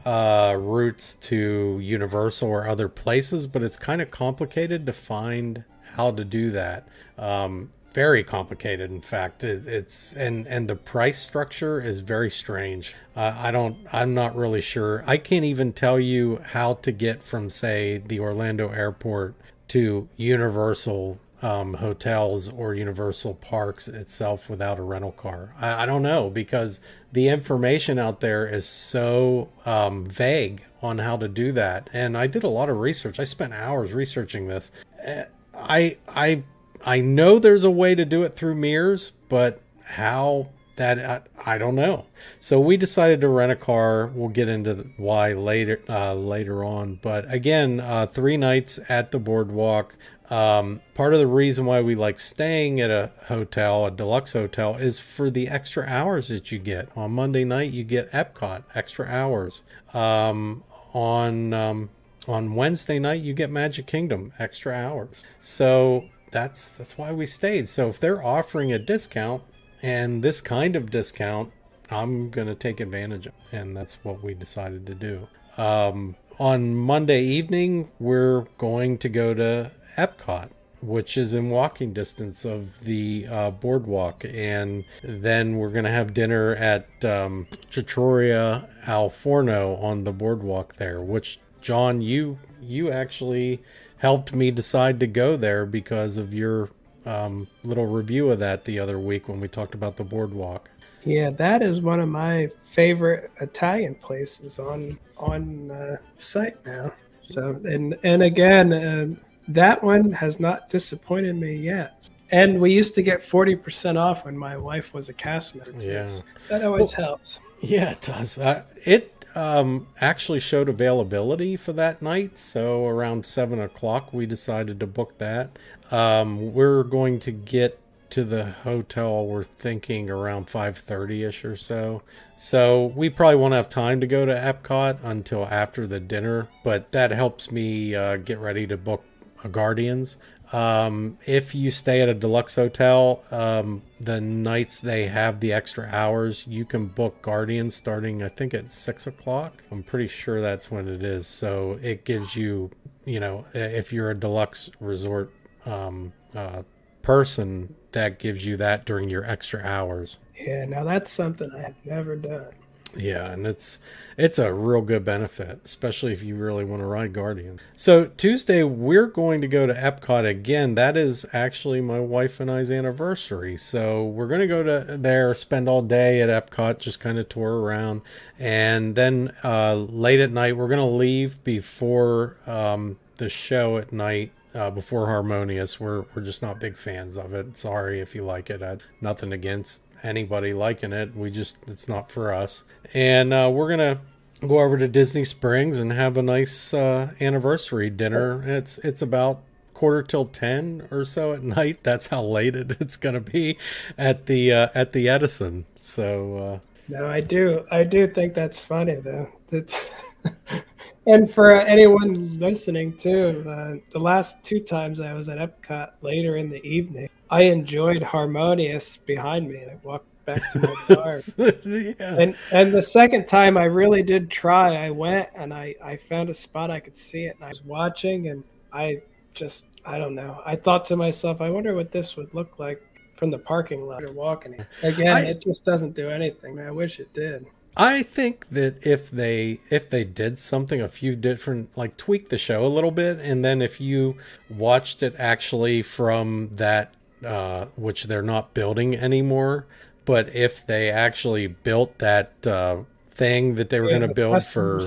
[0.06, 6.12] uh, routes to Universal or other places, but it's kind of complicated to find how
[6.12, 6.88] to do that.
[7.18, 9.44] Um, very complicated in fact.
[9.44, 12.96] It, it's and and the price structure is very strange.
[13.16, 15.04] Uh, i don't i'm not really sure.
[15.06, 19.36] I can't even tell you how to get from say the orlando airport
[19.70, 25.54] to universal um, hotels or universal parks itself without a rental car.
[25.60, 26.80] I, I, don't know because
[27.12, 31.90] the information out there is so um, vague on how to do that.
[31.92, 33.20] And i did a lot of research.
[33.20, 34.72] I spent hours researching this.
[35.06, 36.44] Uh, I I
[36.86, 41.58] I know there's a way to do it through Mears, but how that I, I,
[41.58, 42.06] don't know.
[42.40, 44.08] So we decided to rent a car.
[44.08, 47.00] We'll get into why later uh, later on.
[47.02, 49.96] But again, uh, three nights at the boardwalk.
[50.30, 54.76] Um, part of the reason why we like staying at a hotel, a deluxe hotel,
[54.76, 56.90] is for the extra hours that you get.
[56.96, 59.62] On Monday night, you get Epcot extra hours.
[59.94, 61.90] Um, on um,
[62.28, 65.22] on Wednesday night, you get Magic Kingdom extra hours.
[65.42, 67.70] So that's that's why we stayed.
[67.70, 69.44] So if they're offering a discount
[69.82, 71.54] and this kind of discount,
[71.90, 75.28] I'm gonna take advantage of, and that's what we decided to do.
[75.58, 80.50] Um, on Monday evening, we're going to go to Epcot,
[80.82, 84.26] which is in walking distance of the uh, boardwalk.
[84.26, 91.02] And then we're to have dinner at um, Trattoria Al Forno on the boardwalk there,
[91.02, 93.62] which, John, you you actually
[94.04, 96.70] helped me decide to go there because of your
[97.06, 100.70] um, little review of that the other week when we talked about the boardwalk.
[101.06, 106.92] Yeah, that is one of my favorite Italian places on on uh, site now.
[107.22, 109.16] So and and again, uh,
[109.48, 112.10] that one has not disappointed me yet.
[112.30, 115.72] And we used to get 40% off when my wife was a cast member.
[115.72, 115.88] Too.
[115.88, 116.10] Yeah.
[116.10, 117.40] So that always well, helps.
[117.62, 118.38] Yeah, it does.
[118.38, 122.38] Uh, it um, actually showed availability for that night.
[122.38, 125.50] So around 7 o'clock, we decided to book that.
[125.92, 132.04] Um, we're going to get to the hotel we're thinking around 5.30ish or so
[132.38, 136.92] so we probably won't have time to go to epcot until after the dinner but
[136.92, 139.04] that helps me uh, get ready to book
[139.50, 140.18] Guardians.
[140.54, 145.90] Um, if you stay at a deluxe hotel, um, the nights they have the extra
[145.92, 149.64] hours, you can book Guardians starting, I think, at six o'clock.
[149.72, 151.28] I'm pretty sure that's when it is.
[151.28, 152.70] So it gives you,
[153.04, 155.32] you know, if you're a deluxe resort
[155.66, 156.62] um, uh,
[157.02, 160.20] person, that gives you that during your extra hours.
[160.40, 162.54] Yeah, now that's something I have never done.
[162.96, 163.80] Yeah, and it's
[164.18, 167.60] it's a real good benefit, especially if you really want to ride Guardian.
[167.76, 170.76] So Tuesday we're going to go to Epcot again.
[170.76, 173.58] That is actually my wife and I's anniversary.
[173.58, 177.30] So we're going to go to there, spend all day at Epcot, just kind of
[177.30, 178.02] tour around,
[178.38, 183.92] and then uh, late at night we're going to leave before um, the show at
[183.92, 185.80] night uh, before Harmonious.
[185.80, 187.58] We're we're just not big fans of it.
[187.58, 188.62] Sorry if you like it.
[188.62, 191.16] I, nothing against anybody liking it.
[191.16, 192.64] We just it's not for us.
[192.94, 194.02] And uh, we're gonna
[194.42, 198.44] go over to Disney Springs and have a nice uh, anniversary dinner.
[198.46, 199.42] It's it's about
[199.74, 203.58] quarter till 10 or so at night that's how late it, it's going to be
[203.98, 208.60] at the uh, at the edison so uh, no i do i do think that's
[208.60, 209.78] funny though that's
[211.08, 216.38] and for anyone listening too uh, the last two times i was at epcot later
[216.38, 219.64] in the evening I enjoyed Harmonious behind me.
[219.66, 221.18] I walked back to my car.
[221.66, 222.22] yeah.
[222.22, 224.76] And and the second time I really did try.
[224.76, 227.64] I went and I, I found a spot I could see it and I was
[227.64, 229.02] watching and I
[229.34, 230.42] just I don't know.
[230.46, 232.82] I thought to myself, I wonder what this would look like
[233.16, 234.64] from the parking lot or walking.
[234.84, 236.60] Again, I, it just doesn't do anything.
[236.60, 237.48] I wish it did.
[237.76, 242.38] I think that if they if they did something a few different like tweak the
[242.38, 244.18] show a little bit and then if you
[244.50, 246.94] watched it actually from that
[247.26, 249.66] uh, which they're not building anymore.
[250.06, 252.84] But if they actually built that uh,
[253.14, 254.80] thing that they were yeah, going to build for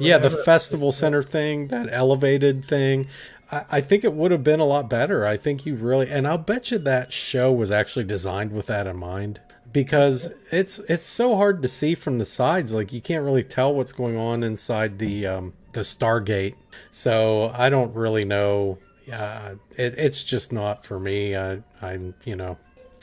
[0.00, 3.06] yeah the festival center thing that elevated thing
[3.50, 6.28] I, I, think it would have been a lot better i think you really and
[6.28, 9.40] i'll bet you that show was actually designed with that in mind
[9.72, 13.74] because it's it's so hard to see from the sides like you can't really tell
[13.74, 16.54] what's going on inside the um, the stargate
[16.90, 18.78] so i don't really know
[19.12, 21.36] uh, it, it's just not for me.
[21.36, 22.58] I, I'm, you know,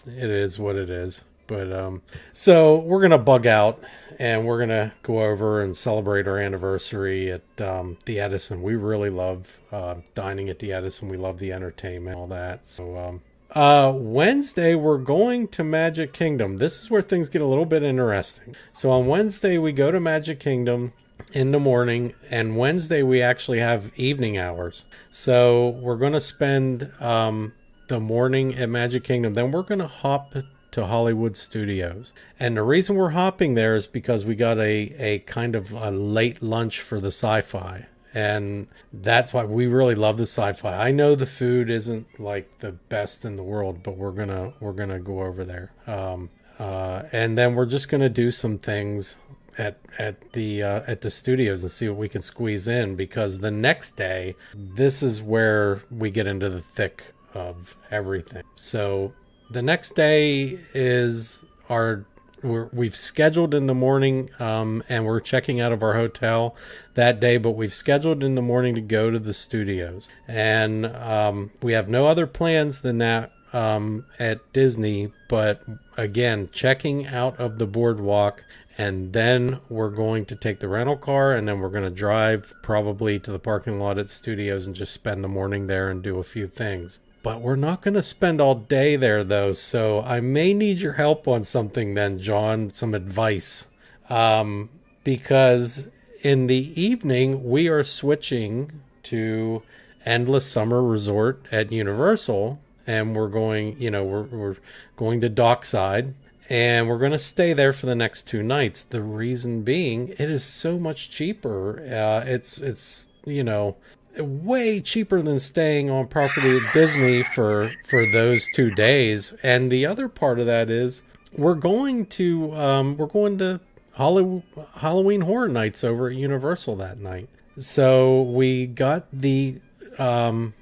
[0.06, 1.24] it is what it is.
[1.48, 3.84] But um, so we're gonna bug out,
[4.18, 8.64] and we're gonna go over and celebrate our anniversary at um, the Edison.
[8.64, 11.10] We really love uh, dining at the Edison.
[11.10, 12.66] We love the entertainment, all that.
[12.66, 16.58] So um, uh, Wednesday, we're going to Magic Kingdom.
[16.58, 18.56] This is where things get a little bit interesting.
[18.72, 20.94] So on Wednesday, we go to Magic Kingdom
[21.32, 24.86] in the morning, and Wednesday we actually have evening hours.
[25.10, 27.54] So we're going to spend um,
[27.88, 29.34] the morning at Magic Kingdom.
[29.34, 30.36] Then we're going to hop
[30.72, 32.14] to Hollywood Studios.
[32.40, 35.92] And the reason we're hopping there is because we got a, a kind of a
[35.92, 37.86] late lunch for the sci fi.
[38.14, 40.88] And that's why we really love the sci-fi.
[40.88, 44.74] I know the food isn't like the best in the world, but we're gonna we're
[44.74, 45.72] gonna go over there.
[45.88, 49.18] Um, uh, and then we're just gonna do some things
[49.58, 53.40] at at the uh, at the studios and see what we can squeeze in because
[53.40, 58.44] the next day this is where we get into the thick of everything.
[58.56, 59.14] So
[59.50, 62.06] the next day is are
[62.44, 66.56] we're, we've scheduled in the morning um, and we're checking out of our hotel
[66.96, 71.52] that day but we've scheduled in the morning to go to the studios and um,
[71.62, 75.64] we have no other plans than that um, at disney but
[75.96, 78.44] again checking out of the boardwalk
[78.78, 82.54] and then we're going to take the rental car and then we're going to drive
[82.64, 86.18] probably to the parking lot at studios and just spend the morning there and do
[86.18, 89.54] a few things but we're not going to spend all day there, though.
[89.54, 93.68] So I may need your help on something then, John, some advice.
[94.10, 94.70] Um,
[95.06, 95.88] because
[96.22, 99.64] in the evening, we are switching to
[100.06, 102.60] Endless Summer Resort at Universal.
[102.86, 104.58] And we're going, you know, we're, we're
[104.98, 106.14] going to Dockside
[106.54, 108.84] and we're going to stay there for the next two nights.
[108.84, 111.80] The reason being, it is so much cheaper.
[111.80, 113.76] Uh, it's, it's, you know,
[114.18, 119.34] way cheaper than staying on property at Disney for for those two days.
[119.42, 121.02] And the other part of that is
[121.36, 123.60] we're going to um, we're going to
[123.96, 127.30] Halloween Horror Nights over at Universal that night.
[127.58, 129.60] So we got the
[129.98, 130.54] um,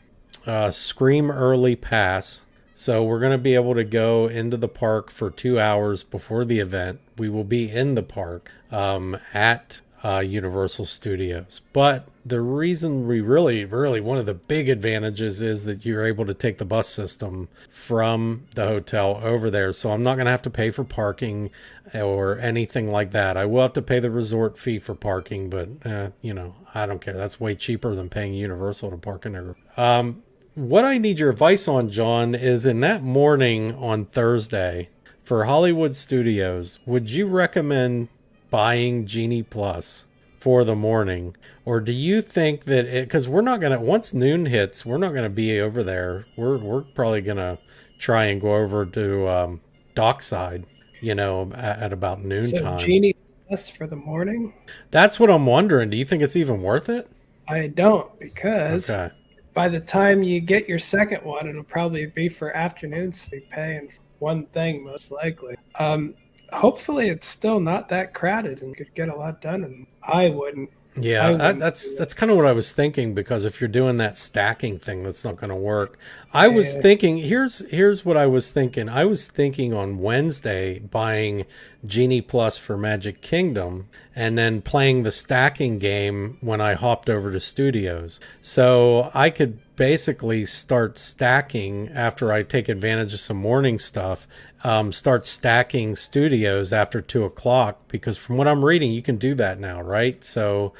[0.45, 2.43] uh, Scream Early Pass.
[2.81, 6.45] So we're going to be able to go into the park for two hours before
[6.45, 6.99] the event.
[7.15, 11.61] We will be in the park um, at uh, Universal Studios.
[11.73, 16.25] But the reason we really, really, one of the big advantages is that you're able
[16.25, 19.71] to take the bus system from the hotel over there.
[19.73, 21.51] So I'm not going to have to pay for parking
[21.93, 23.37] or anything like that.
[23.37, 26.87] I will have to pay the resort fee for parking, but, uh, you know, I
[26.87, 27.13] don't care.
[27.13, 29.55] That's way cheaper than paying Universal to park in there.
[29.77, 30.23] Um,
[30.55, 34.89] what I need your advice on, John, is in that morning on Thursday
[35.23, 38.09] for Hollywood Studios, would you recommend
[38.49, 41.35] buying Genie Plus for the morning?
[41.63, 44.97] Or do you think that it, because we're not going to, once noon hits, we're
[44.97, 46.25] not going to be over there.
[46.35, 47.57] We're, we're probably going to
[47.97, 49.61] try and go over to um,
[49.95, 50.65] Dockside,
[50.99, 52.77] you know, at, at about noon so.
[52.77, 53.15] Genie
[53.47, 54.53] Plus for the morning?
[54.89, 55.91] That's what I'm wondering.
[55.91, 57.09] Do you think it's even worth it?
[57.47, 59.13] I don't because okay.
[59.53, 63.41] By the time you get your second one, it'll probably be for afternoon So you're
[63.51, 65.55] paying one thing most likely.
[65.79, 66.15] Um,
[66.53, 69.63] hopefully it's still not that crowded and could get a lot done.
[69.63, 70.69] And I wouldn't.
[70.95, 73.97] Yeah, I wouldn't that's that's kind of what I was thinking because if you're doing
[73.97, 75.97] that stacking thing, that's not going to work.
[76.33, 76.55] I yeah.
[76.55, 78.89] was thinking here's here's what I was thinking.
[78.89, 81.45] I was thinking on Wednesday buying
[81.85, 87.31] Genie Plus for Magic Kingdom and then playing the stacking game when I hopped over
[87.31, 88.19] to Studios.
[88.41, 94.27] So I could basically start stacking after I take advantage of some morning stuff
[94.63, 99.33] um, start stacking studios after two o'clock because from what I'm reading, you can do
[99.35, 100.23] that now, right?
[100.23, 100.73] So,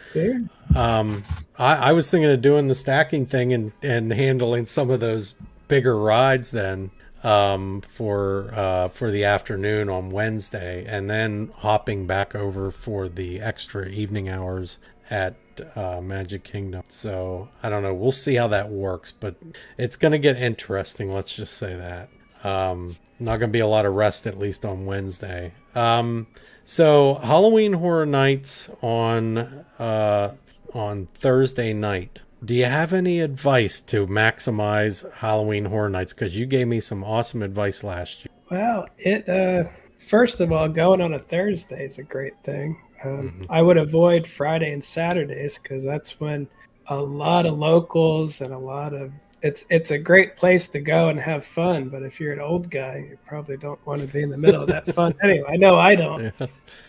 [0.76, 1.24] um,
[1.58, 5.34] I, I, was thinking of doing the stacking thing and, and handling some of those
[5.68, 6.92] bigger rides then
[7.24, 13.40] um, for uh, for the afternoon on Wednesday, and then hopping back over for the
[13.40, 15.36] extra evening hours at
[15.76, 16.84] uh, Magic Kingdom.
[16.88, 17.94] So I don't know.
[17.94, 19.36] We'll see how that works, but
[19.78, 21.14] it's going to get interesting.
[21.14, 22.10] Let's just say that.
[22.48, 25.54] Um, not going to be a lot of rest, at least on Wednesday.
[25.76, 26.28] Um,
[26.64, 30.34] so Halloween Horror Nights on uh,
[30.74, 32.22] on Thursday night.
[32.44, 36.14] Do you have any advice to maximize Halloween Horror Nights?
[36.14, 38.34] Because you gave me some awesome advice last year.
[38.50, 39.66] Well, it uh,
[39.98, 42.82] first of all, going on a Thursday is a great thing.
[43.04, 43.44] Um, mm-hmm.
[43.50, 46.48] I would avoid Friday and Saturdays because that's when
[46.88, 51.10] a lot of locals and a lot of it's it's a great place to go
[51.10, 51.90] and have fun.
[51.90, 54.62] But if you're an old guy, you probably don't want to be in the middle
[54.62, 55.14] of that fun.
[55.24, 56.34] anyway, I know I don't.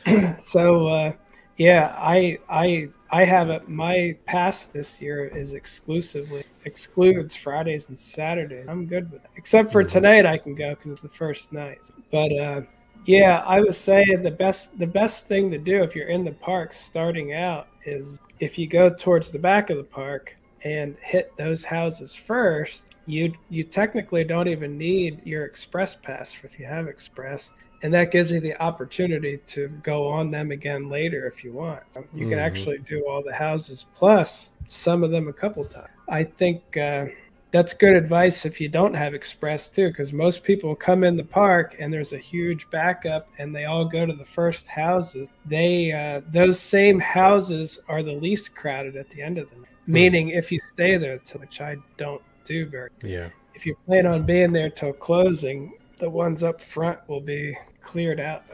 [0.06, 0.36] Yeah.
[0.38, 1.12] so uh,
[1.56, 3.68] yeah, I I I have it.
[3.68, 8.68] My pass this year is exclusively excludes Fridays and Saturdays.
[8.68, 9.92] I'm good with it, except for mm-hmm.
[9.92, 10.26] tonight.
[10.26, 11.90] I can go because it's the first night.
[12.10, 12.62] But uh,
[13.04, 16.32] yeah, I was saying the best the best thing to do if you're in the
[16.32, 21.32] park starting out is if you go towards the back of the park and hit
[21.36, 26.86] those houses first, you you technically don't even need your express pass if you have
[26.86, 27.50] express,
[27.82, 31.82] and that gives you the opportunity to go on them again later if you want.
[31.94, 32.30] You mm-hmm.
[32.30, 35.88] can actually do all the houses plus some of them a couple times.
[36.08, 37.06] I think uh,
[37.50, 41.24] that's good advice if you don't have express too, because most people come in the
[41.24, 45.28] park and there's a huge backup, and they all go to the first houses.
[45.44, 49.66] They uh, those same houses are the least crowded at the end of the night.
[49.86, 52.90] Meaning, if you stay there, which I don't do very.
[53.02, 53.28] Yeah.
[53.54, 58.20] If you plan on being there till closing, the ones up front will be cleared
[58.20, 58.44] out.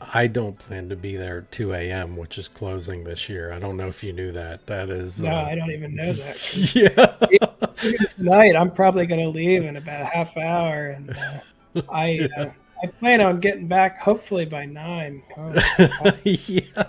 [0.00, 3.52] I don't plan to be there 2 a.m., which is closing this year.
[3.52, 4.66] I don't know if you knew that.
[4.66, 5.22] That is.
[5.22, 5.44] No, uh...
[5.44, 6.74] I don't even know that.
[6.74, 8.06] yeah.
[8.16, 12.50] tonight, I'm probably going to leave in about a half hour, and uh, I uh,
[12.82, 15.22] I plan on getting back hopefully by nine.
[15.36, 15.54] Oh,
[16.24, 16.84] yeah.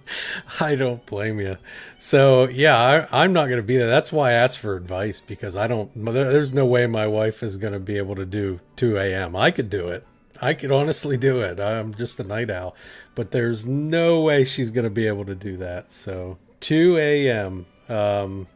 [0.60, 1.58] I don't blame you.
[1.98, 3.86] So yeah, I, am not going to be there.
[3.86, 5.90] That's why I asked for advice because I don't.
[6.04, 9.36] There's no way my wife is going to be able to do 2 a.m.
[9.36, 10.06] I could do it.
[10.40, 11.60] I could honestly do it.
[11.60, 12.74] I'm just a night owl,
[13.14, 15.92] but there's no way she's going to be able to do that.
[15.92, 17.66] So 2 a.m.
[17.88, 18.48] Um,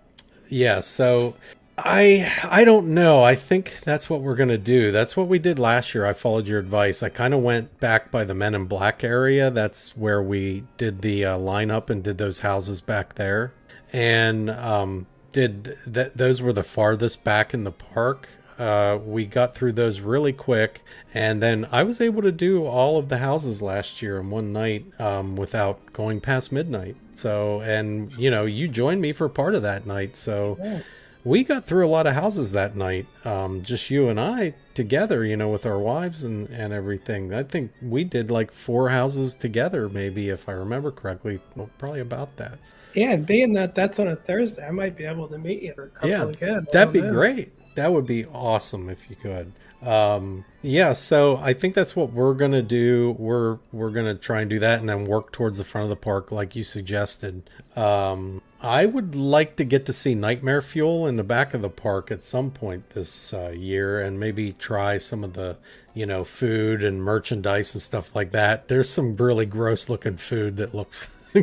[0.48, 0.80] yeah.
[0.80, 1.36] So
[1.78, 3.22] I I don't know.
[3.22, 4.92] I think that's what we're gonna do.
[4.92, 6.06] That's what we did last year.
[6.06, 7.02] I followed your advice.
[7.02, 9.50] I kind of went back by the Men in Black area.
[9.50, 13.52] That's where we did the uh, lineup and did those houses back there,
[13.92, 16.16] and um, did that.
[16.16, 18.28] Those were the farthest back in the park.
[18.58, 22.98] Uh, we got through those really quick, and then I was able to do all
[22.98, 26.96] of the houses last year in one night um, without going past midnight.
[27.16, 30.16] So, and you know, you joined me for part of that night.
[30.16, 30.56] So.
[30.58, 30.80] Yeah
[31.26, 35.24] we got through a lot of houses that night, um, just you and I together,
[35.24, 37.34] you know, with our wives and, and everything.
[37.34, 41.40] I think we did like four houses together, maybe, if I remember correctly.
[41.56, 42.72] Well, probably about that.
[42.94, 45.74] Yeah, and being that that's on a Thursday, I might be able to meet you
[45.74, 46.66] for a couple yeah, again.
[46.72, 47.12] That'd be know.
[47.12, 47.52] great.
[47.76, 49.52] That would be awesome if you could.
[49.82, 53.14] Um, yeah, so I think that's what we're gonna do.
[53.18, 55.96] We're we're gonna try and do that, and then work towards the front of the
[55.96, 57.48] park, like you suggested.
[57.76, 61.70] Um, I would like to get to see Nightmare Fuel in the back of the
[61.70, 65.58] park at some point this uh, year, and maybe try some of the
[65.94, 68.68] you know food and merchandise and stuff like that.
[68.68, 71.08] There's some really gross looking food that looks.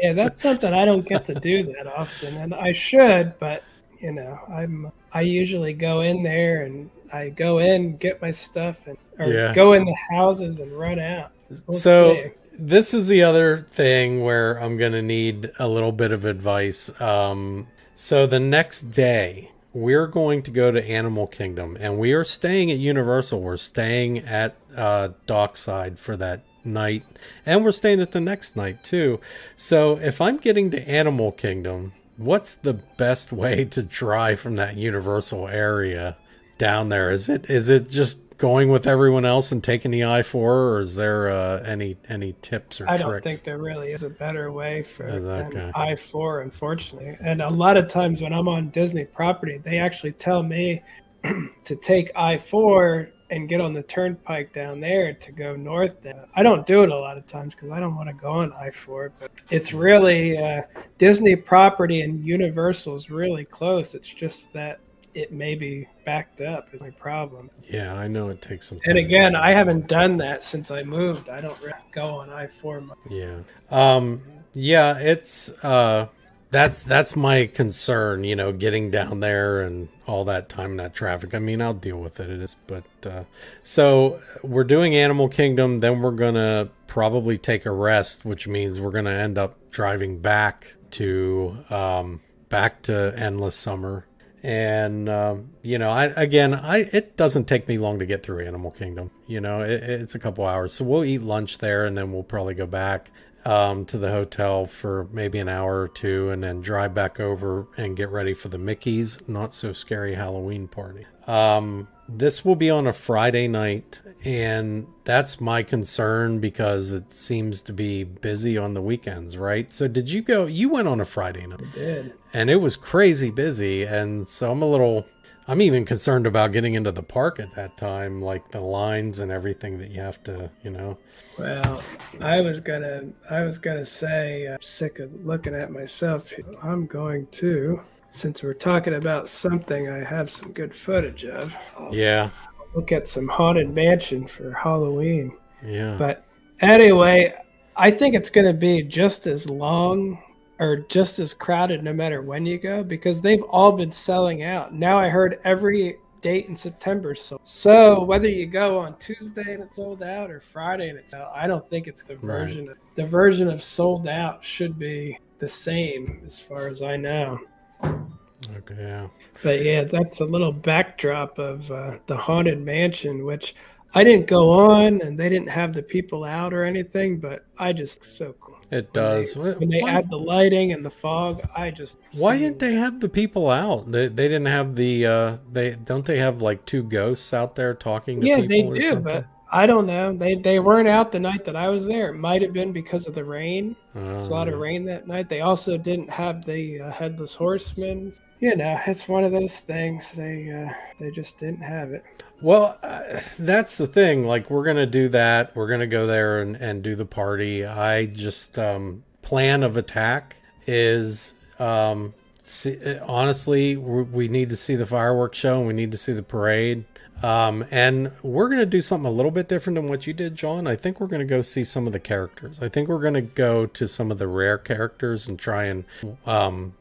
[0.00, 3.64] yeah, that's something I don't get to do that often, and I should, but
[4.04, 8.86] you know, I'm I usually go in there and I go in, get my stuff,
[8.86, 9.54] and or yeah.
[9.54, 11.32] go in the houses and run out.
[11.66, 12.30] We'll so see.
[12.52, 16.90] this is the other thing where I'm gonna need a little bit of advice.
[17.00, 22.24] Um, so the next day we're going to go to Animal Kingdom, and we are
[22.24, 23.40] staying at Universal.
[23.40, 27.04] We're staying at uh, Dockside for that night,
[27.46, 29.18] and we're staying at the next night too.
[29.56, 34.76] So if I'm getting to Animal Kingdom, what's the best way to drive from that
[34.76, 36.16] Universal area?
[36.58, 37.10] down there?
[37.10, 40.80] Is it is it just going with everyone else and taking the I four, or
[40.80, 43.02] is there uh, any any tips or I tricks?
[43.02, 47.16] I don't think there really is a better way for an I four, unfortunately.
[47.20, 50.82] And a lot of times when I'm on Disney property, they actually tell me
[51.64, 56.02] to take I four and get on the turnpike down there to go north.
[56.02, 56.26] Down.
[56.34, 58.52] I don't do it a lot of times because I don't want to go on
[58.52, 59.12] I four.
[59.18, 60.62] But it's really uh,
[60.98, 63.94] Disney property and Universal is really close.
[63.94, 64.78] It's just that
[65.14, 67.50] it may be backed up is my problem.
[67.68, 68.90] Yeah, I know it takes some time.
[68.90, 71.28] And again, I haven't done that since I moved.
[71.28, 72.82] I don't really go on I four.
[73.10, 73.38] Yeah.
[73.70, 74.22] Um.
[74.52, 74.98] Yeah.
[74.98, 76.06] It's uh.
[76.54, 80.94] That's that's my concern, you know, getting down there and all that time in that
[80.94, 81.34] traffic.
[81.34, 82.30] I mean, I'll deal with it.
[82.30, 83.24] It is, but uh,
[83.64, 85.80] so we're doing Animal Kingdom.
[85.80, 90.76] Then we're gonna probably take a rest, which means we're gonna end up driving back
[90.92, 94.06] to um, back to Endless Summer
[94.44, 98.44] and um, you know i again i it doesn't take me long to get through
[98.44, 101.96] animal kingdom you know it, it's a couple hours so we'll eat lunch there and
[101.96, 103.10] then we'll probably go back
[103.44, 107.66] um, to the hotel for maybe an hour or two and then drive back over
[107.76, 112.70] and get ready for the mickey's not so scary halloween party um, this will be
[112.70, 118.74] on a Friday night, and that's my concern because it seems to be busy on
[118.74, 119.72] the weekends, right?
[119.72, 120.46] So, did you go?
[120.46, 121.62] You went on a Friday night.
[121.62, 122.14] I did.
[122.32, 125.06] And it was crazy busy, and so I'm a little.
[125.46, 129.30] I'm even concerned about getting into the park at that time, like the lines and
[129.30, 130.96] everything that you have to, you know.
[131.38, 131.82] Well,
[132.20, 136.32] I was gonna, I was gonna say, I'm sick of looking at myself.
[136.62, 137.82] I'm going to
[138.14, 141.54] since we're talking about something I have some good footage of.
[141.76, 142.30] I'll yeah.
[142.74, 145.36] Look at some haunted mansion for Halloween.
[145.64, 145.96] Yeah.
[145.98, 146.24] But
[146.60, 147.34] anyway,
[147.76, 150.22] I think it's going to be just as long
[150.58, 154.74] or just as crowded no matter when you go because they've all been selling out.
[154.74, 157.14] Now I heard every date in September.
[157.14, 161.12] So, so whether you go on Tuesday and it's sold out or Friday and it's
[161.12, 162.66] out, I don't think it's the version.
[162.66, 162.70] Right.
[162.70, 167.40] Of, the version of sold out should be the same as far as I know.
[167.84, 169.08] Okay, yeah.
[169.42, 173.54] But yeah, that's a little backdrop of uh, the haunted mansion, which
[173.94, 177.18] I didn't go on, and they didn't have the people out or anything.
[177.18, 178.32] But I just so
[178.74, 179.36] It does.
[179.36, 181.96] When they, when they add the lighting and the fog, I just.
[182.16, 183.90] Why didn't they have the people out?
[183.90, 185.06] They, they didn't have the.
[185.06, 188.76] Uh, they don't they have like two ghosts out there talking to yeah, people?
[188.76, 190.16] Yeah, they do, but I don't know.
[190.16, 192.08] They they weren't out the night that I was there.
[192.10, 193.76] It might have been because of the rain.
[194.16, 195.28] It's a lot of Uh, rain that night.
[195.28, 198.12] They also didn't have the uh, headless horsemen.
[198.40, 200.12] You know, it's one of those things.
[200.12, 202.04] They uh, they just didn't have it.
[202.40, 204.26] Well, uh, that's the thing.
[204.26, 205.54] Like, we're gonna do that.
[205.56, 207.64] We're gonna go there and, and do the party.
[207.64, 210.36] I just um, plan of attack
[210.66, 215.98] is um, see, honestly, we need to see the fireworks show and we need to
[215.98, 216.84] see the parade.
[217.24, 220.66] Um, and we're gonna do something a little bit different than what you did, John.
[220.66, 222.58] I think we're gonna go see some of the characters.
[222.60, 225.84] I think we're gonna go to some of the rare characters and try and
[226.26, 226.74] um,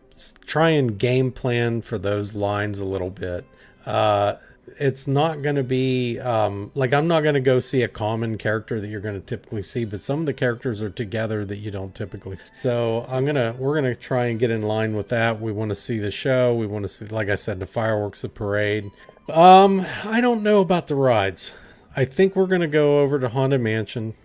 [0.46, 3.46] try and game plan for those lines a little bit.
[3.86, 4.34] Uh,
[4.80, 8.38] it's not going to be um, like I'm not going to go see a common
[8.38, 11.58] character that you're going to typically see, but some of the characters are together that
[11.58, 12.38] you don't typically.
[12.52, 15.40] So I'm gonna we're gonna try and get in line with that.
[15.40, 16.56] We want to see the show.
[16.56, 18.90] We want to see, like I said, the fireworks, the parade.
[19.30, 21.54] Um, I don't know about the rides.
[21.96, 24.16] I think we're gonna go over to Haunted Mansion.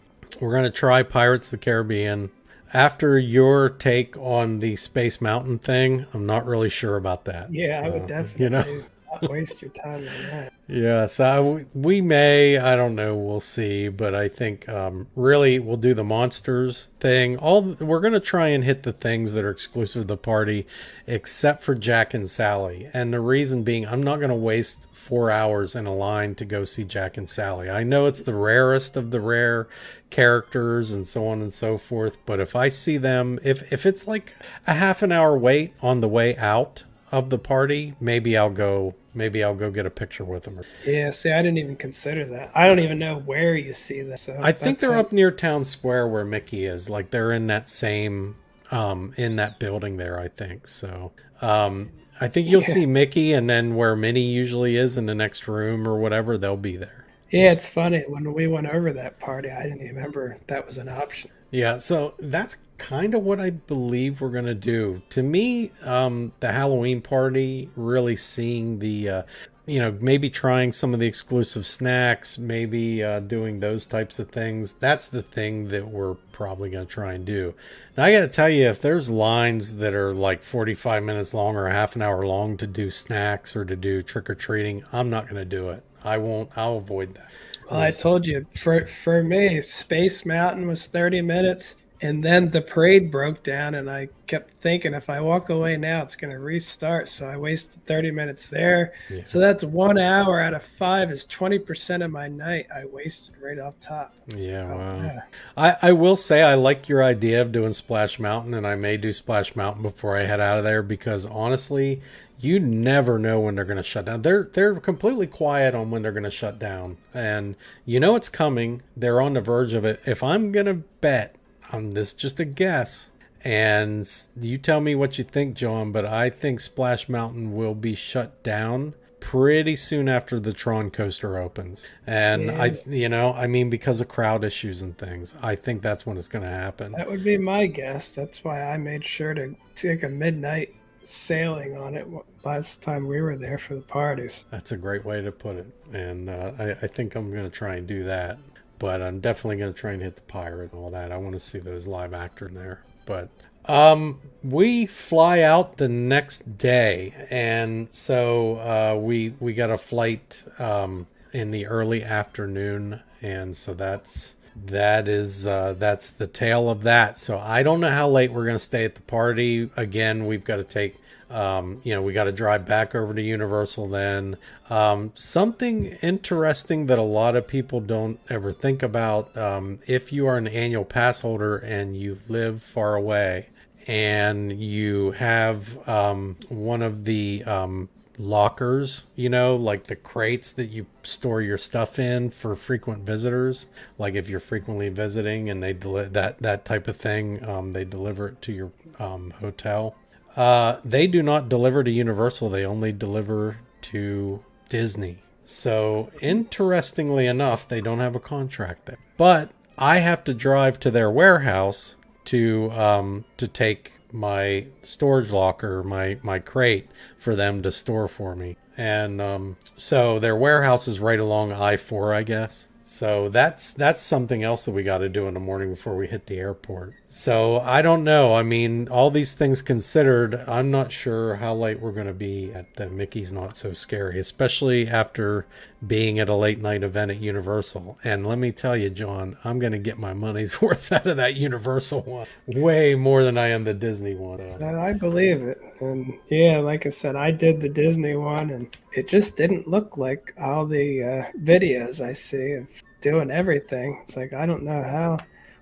[0.40, 2.30] We're gonna try Pirates of the Caribbean.
[2.74, 7.52] After your take on the Space Mountain thing, I'm not really sure about that.
[7.52, 8.84] Yeah, I would Uh, definitely you know.
[9.22, 10.52] Waste your time on that.
[10.66, 11.40] Yes, I,
[11.74, 12.58] we may.
[12.58, 13.16] I don't know.
[13.16, 13.88] We'll see.
[13.88, 17.38] But I think um, really we'll do the monsters thing.
[17.38, 20.66] All we're gonna try and hit the things that are exclusive to the party,
[21.06, 22.88] except for Jack and Sally.
[22.92, 26.64] And the reason being, I'm not gonna waste four hours in a line to go
[26.64, 27.70] see Jack and Sally.
[27.70, 29.66] I know it's the rarest of the rare
[30.10, 32.18] characters and so on and so forth.
[32.26, 34.34] But if I see them, if if it's like
[34.66, 38.94] a half an hour wait on the way out of the party, maybe I'll go.
[39.14, 40.60] Maybe I'll go get a picture with them.
[40.86, 42.52] Yeah, see, I didn't even consider that.
[42.54, 44.18] I don't even know where you see that.
[44.20, 46.88] So I think they're a- up near town square where Mickey is.
[46.88, 48.36] Like they're in that same
[48.70, 50.68] um in that building there, I think.
[50.68, 51.90] So um
[52.20, 52.68] I think you'll Yeah.
[52.68, 56.56] see Mickey and then where Minnie usually is in the next room or whatever, they'll
[56.56, 57.04] be there.
[57.30, 59.50] Yeah, it's funny when we went over that party.
[59.50, 61.30] I didn't even remember that was an option.
[61.50, 65.02] Yeah, so that's kind of what I believe we're gonna do.
[65.10, 69.22] To me, um, the Halloween party, really seeing the, uh,
[69.66, 74.30] you know, maybe trying some of the exclusive snacks, maybe uh, doing those types of
[74.30, 74.72] things.
[74.74, 77.54] That's the thing that we're probably gonna try and do.
[77.96, 81.56] Now I got to tell you, if there's lines that are like 45 minutes long
[81.56, 85.10] or half an hour long to do snacks or to do trick or treating, I'm
[85.10, 85.82] not gonna do it.
[86.04, 86.50] I won't.
[86.56, 87.30] I'll avoid that.
[87.70, 92.62] Well, I told you for for me, Space Mountain was thirty minutes, and then the
[92.62, 96.38] parade broke down, and I kept thinking if I walk away now, it's going to
[96.38, 97.08] restart.
[97.08, 98.92] So I wasted thirty minutes there.
[99.10, 99.24] Yeah.
[99.24, 103.36] So that's one hour out of five is twenty percent of my night I wasted
[103.42, 104.14] right off top.
[104.28, 105.02] Yeah, wow.
[105.02, 105.22] yeah.
[105.56, 108.96] I, I will say I like your idea of doing Splash Mountain, and I may
[108.96, 112.00] do Splash Mountain before I head out of there because honestly,
[112.40, 114.22] you never know when they're going to shut down.
[114.22, 118.28] They're they're completely quiet on when they're going to shut down, and you know it's
[118.28, 118.82] coming.
[118.96, 120.00] They're on the verge of it.
[120.06, 121.34] If I'm going to bet,
[121.72, 123.10] on this just a guess,
[123.44, 124.08] and
[124.38, 125.92] you tell me what you think, John.
[125.92, 131.38] But I think Splash Mountain will be shut down pretty soon after the Tron coaster
[131.38, 131.84] opens.
[132.06, 136.06] And I, you know, I mean, because of crowd issues and things, I think that's
[136.06, 136.92] when it's going to happen.
[136.92, 138.10] That would be my guess.
[138.10, 142.06] That's why I made sure to take a midnight sailing on it
[142.44, 144.44] last time we were there for the parties.
[144.50, 145.66] That's a great way to put it.
[145.92, 148.38] And uh, I, I think I'm going to try and do that.
[148.78, 151.10] But I'm definitely going to try and hit the pirate and all that.
[151.10, 152.82] I want to see those live actor in there.
[153.06, 153.28] But
[153.68, 160.44] um, we fly out the next day, and so uh, we we got a flight
[160.58, 166.82] um, in the early afternoon, and so that's that is uh, that's the tale of
[166.82, 167.18] that.
[167.18, 169.70] So I don't know how late we're going to stay at the party.
[169.76, 170.96] Again, we've got to take
[171.30, 174.36] um, you know, we got to drive back over to Universal then.
[174.70, 180.26] Um, something interesting that a lot of people don't ever think about um, if you
[180.26, 183.48] are an annual pass holder and you live far away
[183.86, 190.66] and you have um, one of the um, lockers, you know, like the crates that
[190.66, 193.66] you store your stuff in for frequent visitors.
[193.96, 197.84] Like if you're frequently visiting and they deli- that that type of thing, um, they
[197.84, 199.96] deliver it to your um, hotel.
[200.38, 202.48] Uh, they do not deliver to Universal.
[202.48, 205.18] They only deliver to Disney.
[205.42, 208.98] So interestingly enough, they don't have a contract there.
[209.16, 215.82] But I have to drive to their warehouse to um, to take my storage locker,
[215.82, 218.56] my my crate for them to store for me.
[218.76, 222.68] And um, so their warehouse is right along I four, I guess.
[222.84, 226.06] So that's that's something else that we got to do in the morning before we
[226.06, 226.94] hit the airport.
[227.10, 228.34] So I don't know.
[228.34, 232.52] I mean, all these things considered, I'm not sure how late we're going to be
[232.52, 235.46] at the Mickey's Not So Scary, especially after
[235.86, 237.98] being at a late night event at Universal.
[238.04, 241.16] And let me tell you, John, I'm going to get my money's worth out of
[241.16, 244.40] that Universal one, way more than I am the Disney one.
[244.40, 245.58] And I believe it.
[245.80, 249.96] And yeah, like I said, I did the Disney one, and it just didn't look
[249.96, 252.66] like all the uh, videos I see of
[253.00, 253.98] doing everything.
[254.02, 255.18] It's like I don't know how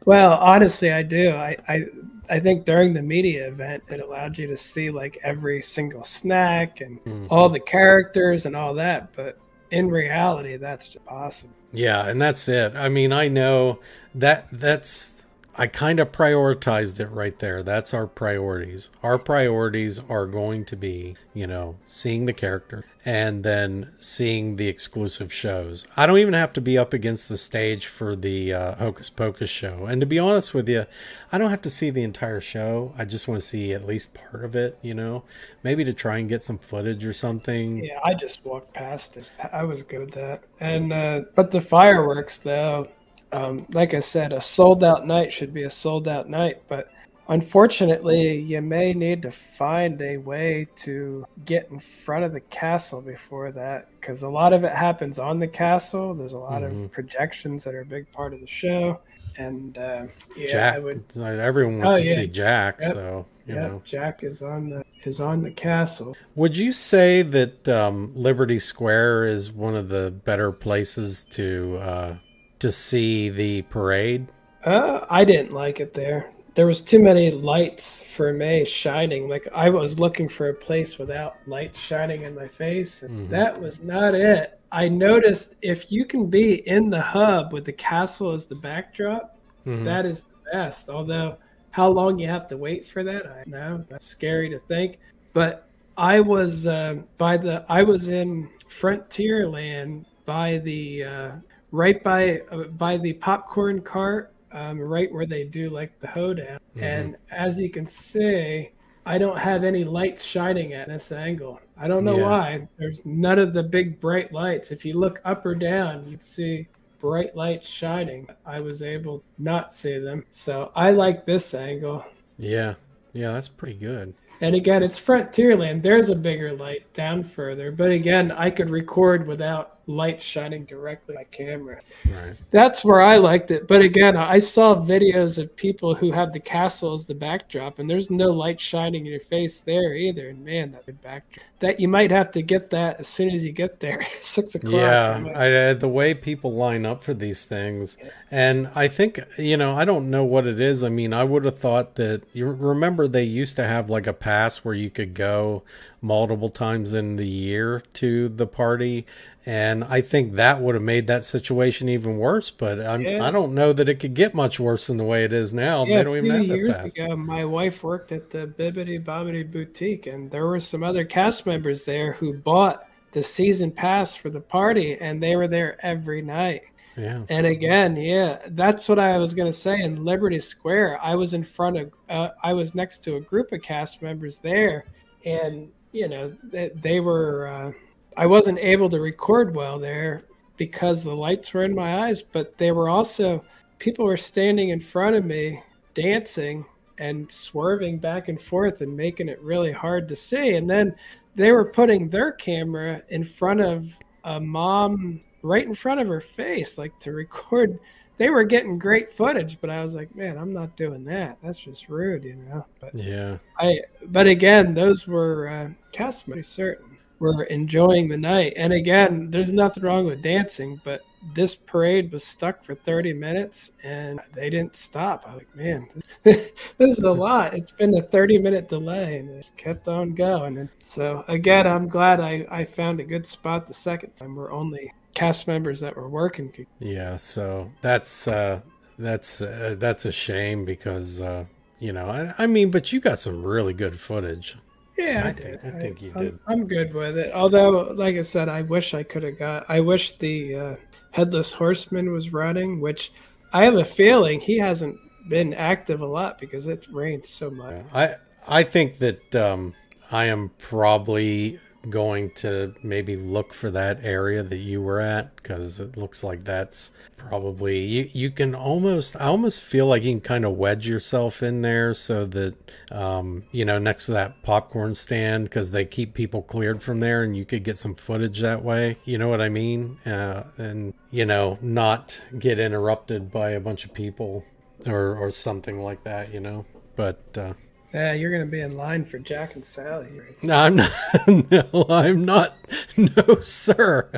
[0.06, 1.32] well, honestly, I do.
[1.32, 1.84] I, I
[2.28, 6.80] I think during the media event, it allowed you to see like every single snack
[6.80, 7.26] and mm-hmm.
[7.30, 9.14] all the characters and all that.
[9.14, 9.38] But
[9.70, 11.50] in reality, that's just awesome.
[11.72, 12.76] Yeah, and that's it.
[12.76, 13.80] I mean, I know
[14.14, 15.25] that that's
[15.58, 17.62] I kind of prioritized it right there.
[17.62, 18.90] That's our priorities.
[19.02, 24.68] Our priorities are going to be, you know, seeing the character and then seeing the
[24.68, 25.86] exclusive shows.
[25.96, 29.48] I don't even have to be up against the stage for the uh, Hocus Pocus
[29.48, 29.86] show.
[29.86, 30.84] And to be honest with you,
[31.32, 32.92] I don't have to see the entire show.
[32.98, 35.24] I just want to see at least part of it, you know,
[35.62, 37.82] maybe to try and get some footage or something.
[37.82, 39.34] Yeah, I just walked past it.
[39.52, 40.44] I was good at that.
[40.60, 42.88] And, uh, but the fireworks, though,
[43.36, 46.90] um, like I said, a sold out night should be a sold out night, but
[47.28, 53.02] unfortunately, you may need to find a way to get in front of the castle
[53.02, 56.14] before that because a lot of it happens on the castle.
[56.14, 56.84] There's a lot mm-hmm.
[56.84, 59.00] of projections that are a big part of the show.
[59.36, 62.14] And uh, yeah, Jack, would, everyone wants oh, to yeah.
[62.14, 62.92] see Jack, yep.
[62.94, 63.70] so you yep.
[63.70, 66.16] know, Jack is on the is on the castle.
[66.36, 72.16] Would you say that um, Liberty Square is one of the better places to uh,
[72.58, 74.28] to see the parade?
[74.64, 76.30] Uh, I didn't like it there.
[76.54, 79.28] There was too many lights for me shining.
[79.28, 83.30] Like I was looking for a place without lights shining in my face, and mm-hmm.
[83.30, 84.58] that was not it.
[84.72, 89.38] I noticed if you can be in the hub with the castle as the backdrop,
[89.66, 89.84] mm-hmm.
[89.84, 90.88] that is the best.
[90.88, 91.36] Although
[91.70, 94.98] how long you have to wait for that, I know that's scary to think.
[95.34, 101.30] But I was uh, by the I was in Frontierland by the uh,
[101.76, 106.58] right by uh, by the popcorn cart, um, right where they do like the hoedown.
[106.74, 106.82] Mm-hmm.
[106.82, 108.70] And as you can see,
[109.04, 111.60] I don't have any lights shining at this angle.
[111.76, 112.28] I don't know yeah.
[112.28, 112.68] why.
[112.78, 114.72] There's none of the big bright lights.
[114.72, 116.66] If you look up or down, you'd see
[116.98, 118.26] bright lights shining.
[118.46, 120.24] I was able not see them.
[120.30, 122.04] So I like this angle.
[122.38, 122.74] Yeah.
[123.12, 124.14] Yeah, that's pretty good.
[124.40, 125.82] And again, it's Frontierland.
[125.82, 127.70] There's a bigger light down further.
[127.70, 131.80] But again, I could record without light shining directly on my camera.
[132.06, 132.34] Right.
[132.50, 133.68] That's where I liked it.
[133.68, 137.88] But again, I saw videos of people who have the castle as the backdrop, and
[137.88, 140.30] there's no light shining in your face there either.
[140.30, 141.46] And man, that backdrop.
[141.60, 144.74] That you might have to get that as soon as you get there, six o'clock.
[144.74, 147.96] Yeah, I, the way people line up for these things,
[148.30, 150.84] and I think you know, I don't know what it is.
[150.84, 154.12] I mean, I would have thought that you remember they used to have like a
[154.12, 155.62] pass where you could go
[156.02, 159.06] multiple times in the year to the party
[159.46, 162.50] and I think that would have made that situation even worse.
[162.50, 163.24] But I'm, yeah.
[163.24, 165.84] I don't know that it could get much worse than the way it is now.
[165.84, 166.90] Yeah, they don't even have years pass.
[166.90, 171.46] ago, my wife worked at the Bibbidi Bobbidi Boutique, and there were some other cast
[171.46, 176.22] members there who bought the season pass for the party, and they were there every
[176.22, 176.62] night.
[176.96, 177.22] Yeah.
[177.28, 179.80] And again, yeah, that's what I was gonna say.
[179.80, 183.52] In Liberty Square, I was in front of, uh, I was next to a group
[183.52, 184.86] of cast members there,
[185.24, 187.46] and you know, they, they were.
[187.46, 187.72] Uh,
[188.16, 190.24] I wasn't able to record well there
[190.56, 193.44] because the lights were in my eyes, but they were also
[193.78, 195.62] people were standing in front of me
[195.94, 196.64] dancing
[196.98, 200.54] and swerving back and forth and making it really hard to see.
[200.54, 200.94] And then
[201.34, 203.90] they were putting their camera in front of
[204.24, 207.78] a mom right in front of her face, like to record.
[208.18, 211.36] They were getting great footage, but I was like, man, I'm not doing that.
[211.42, 212.64] That's just rude, you know.
[212.80, 213.80] But yeah, I.
[214.06, 218.52] But again, those were uh, cast members, certain were enjoying the night.
[218.56, 221.02] And again, there's nothing wrong with dancing, but
[221.34, 225.24] this parade was stuck for 30 minutes and they didn't stop.
[225.26, 225.88] I'm like, man,
[226.22, 227.54] this is a lot.
[227.54, 230.58] It's been a 30 minute delay and it's kept on going.
[230.58, 234.36] And so again, I'm glad I, I found a good spot the second time.
[234.36, 236.66] We're only cast members that were working.
[236.78, 237.16] Yeah.
[237.16, 238.60] So that's, uh,
[238.98, 241.46] that's, uh, that's a shame because, uh,
[241.78, 244.56] you know, I, I mean, but you got some really good footage.
[244.98, 245.32] Yeah, I, I.
[245.32, 246.38] Think, I think you I, did.
[246.46, 247.32] I'm good with it.
[247.34, 249.66] Although, like I said, I wish I could have got.
[249.68, 250.76] I wish the uh,
[251.10, 253.12] headless horseman was running, which
[253.52, 257.84] I have a feeling he hasn't been active a lot because it rains so much.
[257.92, 258.16] I
[258.46, 259.74] I think that um,
[260.10, 265.78] I am probably going to maybe look for that area that you were at because
[265.78, 270.20] it looks like that's probably you you can almost i almost feel like you can
[270.20, 272.54] kind of wedge yourself in there so that
[272.90, 277.22] um you know next to that popcorn stand because they keep people cleared from there
[277.22, 279.98] and you could get some footage that way you know what i mean?
[280.04, 284.44] Uh, and you know not get interrupted by a bunch of people
[284.86, 286.64] or or something like that you know?
[286.96, 287.52] But uh
[287.96, 290.08] yeah, you're going to be in line for Jack and Sally.
[290.42, 290.92] No, I'm not.
[291.50, 292.54] No, I'm not.
[292.96, 294.10] No, sir.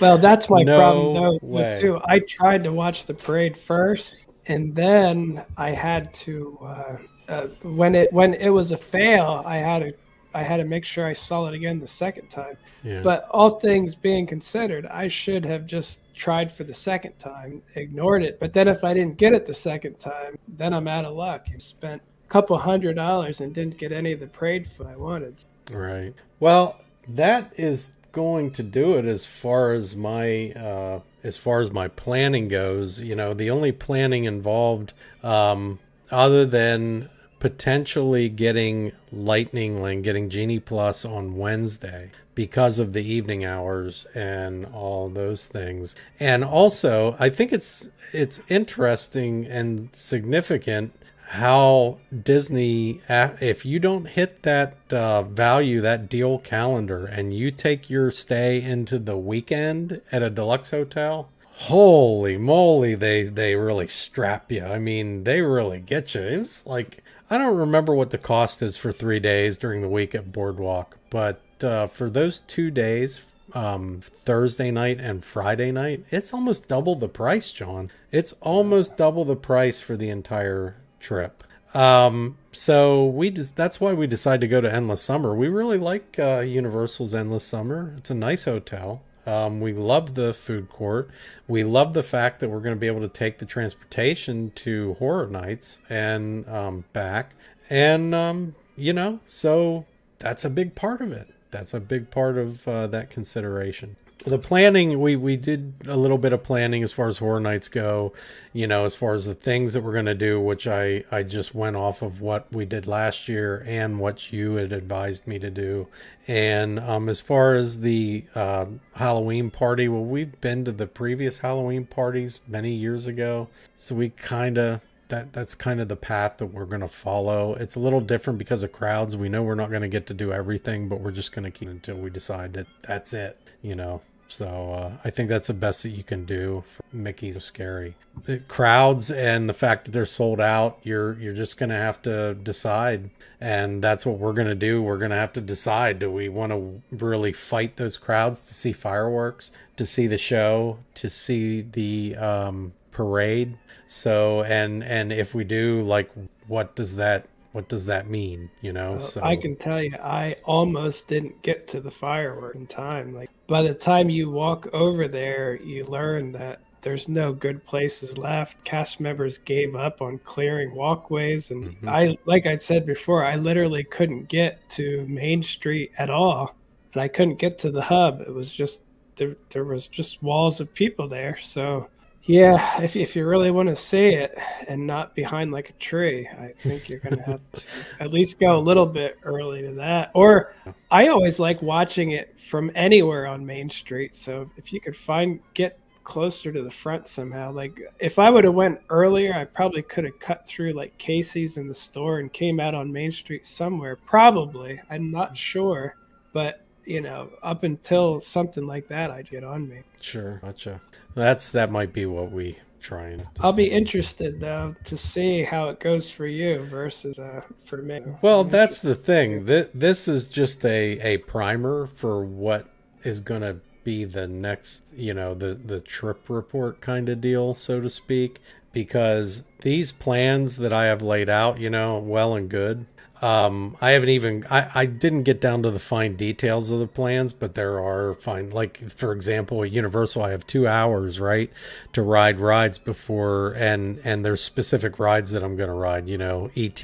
[0.00, 1.78] Well, that's my No problem though way.
[1.80, 2.00] too.
[2.04, 6.96] I tried to watch the parade first, and then I had to uh,
[7.28, 9.92] uh, when it when it was a fail, I had to
[10.34, 12.56] I had to make sure I saw it again the second time.
[12.82, 13.02] Yeah.
[13.02, 18.22] But all things being considered, I should have just tried for the second time, ignored
[18.24, 18.38] it.
[18.40, 21.46] But then if I didn't get it the second time, then I'm out of luck.
[21.54, 25.44] I spent couple hundred dollars and didn't get any of the parade food I wanted.
[25.70, 26.14] Right.
[26.40, 31.70] Well, that is going to do it as far as my uh, as far as
[31.70, 33.02] my planning goes.
[33.02, 35.78] You know, the only planning involved, um,
[36.10, 37.10] other than
[37.40, 44.64] potentially getting Lightning Lane, getting Genie Plus on Wednesday because of the evening hours and
[44.66, 45.94] all those things.
[46.18, 50.92] And also, I think it's it's interesting and significant
[51.34, 57.90] how Disney, if you don't hit that uh, value, that deal calendar, and you take
[57.90, 64.50] your stay into the weekend at a deluxe hotel, holy moly, they they really strap
[64.50, 64.64] you.
[64.64, 66.20] I mean, they really get you.
[66.20, 69.88] It was like I don't remember what the cost is for three days during the
[69.88, 73.22] week at Boardwalk, but uh, for those two days,
[73.54, 77.90] um, Thursday night and Friday night, it's almost double the price, John.
[78.12, 81.44] It's almost double the price for the entire trip.
[81.74, 85.34] Um, so we just that's why we decided to go to Endless Summer.
[85.34, 87.94] We really like uh, Universal's Endless Summer.
[87.98, 89.02] It's a nice hotel.
[89.26, 91.10] Um, we love the food court.
[91.48, 94.94] We love the fact that we're going to be able to take the transportation to
[94.94, 97.32] Horror Nights and um, back.
[97.70, 99.86] And, um, you know, so
[100.18, 101.28] that's a big part of it.
[101.50, 103.96] That's a big part of uh, that consideration.
[104.18, 107.68] The planning, we, we did a little bit of planning as far as Horror Nights
[107.68, 108.14] go,
[108.54, 111.24] you know, as far as the things that we're going to do, which I, I
[111.24, 115.38] just went off of what we did last year and what you had advised me
[115.40, 115.88] to do.
[116.26, 121.40] And um, as far as the uh, Halloween party, well, we've been to the previous
[121.40, 123.48] Halloween parties many years ago.
[123.76, 124.80] So we kind of,
[125.14, 127.54] that that's kind of the path that we're going to follow.
[127.54, 129.16] It's a little different because of crowds.
[129.16, 131.50] We know we're not going to get to do everything, but we're just going to
[131.50, 134.00] keep until we decide that that's it, you know.
[134.26, 137.94] So uh, I think that's the best that you can do for Mickey's Scary.
[138.24, 142.34] The crowds and the fact that they're sold out, you're you're just gonna have to
[142.34, 143.10] decide,
[143.40, 144.82] and that's what we're gonna do.
[144.82, 148.72] We're gonna have to decide: do we want to really fight those crowds to see
[148.72, 153.56] fireworks, to see the show, to see the um, parade?
[153.94, 156.10] So and and if we do, like,
[156.48, 158.50] what does that what does that mean?
[158.60, 162.56] You know, Well, so I can tell you, I almost didn't get to the firework
[162.56, 163.14] in time.
[163.14, 168.18] Like by the time you walk over there, you learn that there's no good places
[168.18, 168.64] left.
[168.64, 171.88] Cast members gave up on clearing walkways, and Mhm.
[171.88, 176.56] I, like I said before, I literally couldn't get to Main Street at all,
[176.92, 178.20] and I couldn't get to the hub.
[178.22, 178.82] It was just
[179.16, 179.36] there.
[179.50, 181.36] There was just walls of people there.
[181.38, 181.88] So.
[182.26, 184.34] Yeah, if, if you really want to see it
[184.66, 187.64] and not behind like a tree, I think you're going to have to
[188.00, 190.10] at least go a little bit early to that.
[190.14, 190.54] Or
[190.90, 194.14] I always like watching it from anywhere on Main Street.
[194.14, 198.44] So if you could find get closer to the front somehow, like if I would
[198.44, 202.32] have went earlier, I probably could have cut through like Casey's in the store and
[202.32, 203.96] came out on Main Street somewhere.
[203.96, 205.34] Probably, I'm not mm-hmm.
[205.34, 205.96] sure,
[206.32, 209.82] but you know, up until something like that, I'd get on me.
[210.00, 210.80] Sure, gotcha.
[211.14, 213.26] That's that might be what we try and.
[213.40, 218.02] I'll be interested though to see how it goes for you versus uh, for me.
[218.20, 219.46] Well, I'm that's the thing.
[219.46, 222.68] This, this is just a, a primer for what
[223.04, 227.54] is going to be the next, you know, the, the trip report kind of deal,
[227.54, 228.40] so to speak.
[228.72, 232.86] Because these plans that I have laid out, you know, well and good.
[233.24, 236.86] Um, I haven't even I, I didn't get down to the fine details of the
[236.86, 241.50] plans, but there are fine like for example at Universal I have two hours, right,
[241.94, 246.50] to ride rides before and and there's specific rides that I'm gonna ride, you know,
[246.54, 246.82] ET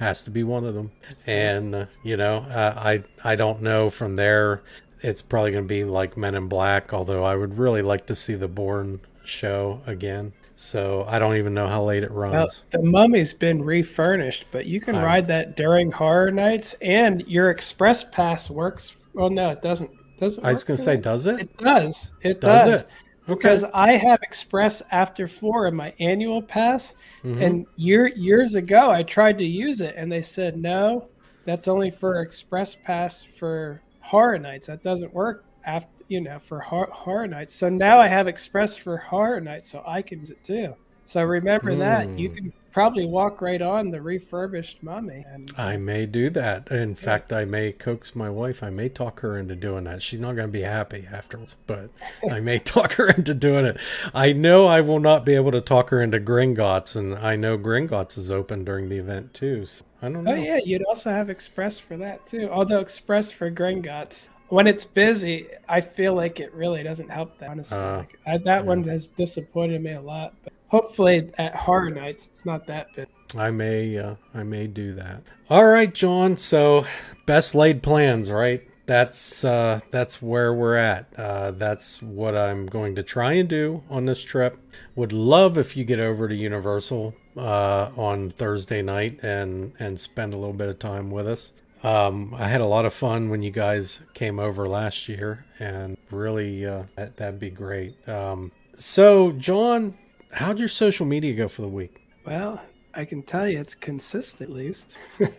[0.00, 0.90] has to be one of them.
[1.26, 4.62] And uh, you know, uh, I I don't know from there.
[5.02, 8.14] It's probably going to be like Men in Black, although I would really like to
[8.14, 10.34] see the Bourne show again.
[10.62, 12.64] So I don't even know how late it runs.
[12.70, 17.48] The mummy's been refurnished, but you can I've- ride that during horror nights, and your
[17.48, 19.90] express pass works Well, no, it doesn't.
[20.18, 21.40] Does it I was going to say, does it?
[21.40, 22.10] It does.
[22.20, 22.80] It Does does.
[22.82, 22.86] it?
[22.86, 23.34] Okay.
[23.34, 26.92] Because I have Express After Four in my annual pass,
[27.24, 27.40] Mhm.
[27.42, 31.08] and year years ago I tried to use it, and they said no,
[31.46, 34.66] that's only for Express Pass for horror nights.
[34.66, 37.54] That doesn't work after you know for hor- horror nights.
[37.54, 40.74] So now I have Express for horror nights, so I can use it too.
[41.06, 42.34] So remember that you Hmm.
[42.36, 45.24] can probably walk right on the refurbished mummy.
[45.28, 46.70] And I may do that.
[46.70, 48.62] In fact, I may coax my wife.
[48.62, 50.02] I may talk her into doing that.
[50.02, 51.90] She's not going to be happy afterwards, but
[52.30, 53.76] I may talk her into doing it.
[54.14, 57.58] I know I will not be able to talk her into Gringotts, and I know
[57.58, 59.66] Gringotts is open during the event too.
[59.66, 60.30] So I don't know.
[60.30, 62.48] Oh yeah, you'd also have Express for that too.
[62.52, 67.50] Although Express for Gringotts, when it's busy, I feel like it really doesn't help that.
[67.50, 70.34] Honestly, Uh, like, I, that one has disappointed me a lot.
[70.44, 73.06] But hopefully at horror nights, it's not that big.
[73.38, 75.22] I may, uh, I may do that.
[75.48, 76.36] All right, John.
[76.36, 76.84] So,
[77.26, 78.62] best laid plans, right?
[78.86, 81.06] That's uh, that's where we're at.
[81.16, 84.58] Uh, that's what I'm going to try and do on this trip.
[84.96, 90.34] Would love if you get over to Universal uh, on Thursday night and and spend
[90.34, 91.52] a little bit of time with us.
[91.82, 95.96] Um, I had a lot of fun when you guys came over last year, and
[96.10, 98.06] really, uh, that, that'd be great.
[98.08, 99.96] Um, so, John,
[100.30, 102.06] how'd your social media go for the week?
[102.26, 102.60] Well,
[102.94, 104.96] I can tell you it's consistent, at least.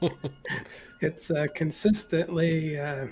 [1.00, 3.06] it's uh, consistently uh,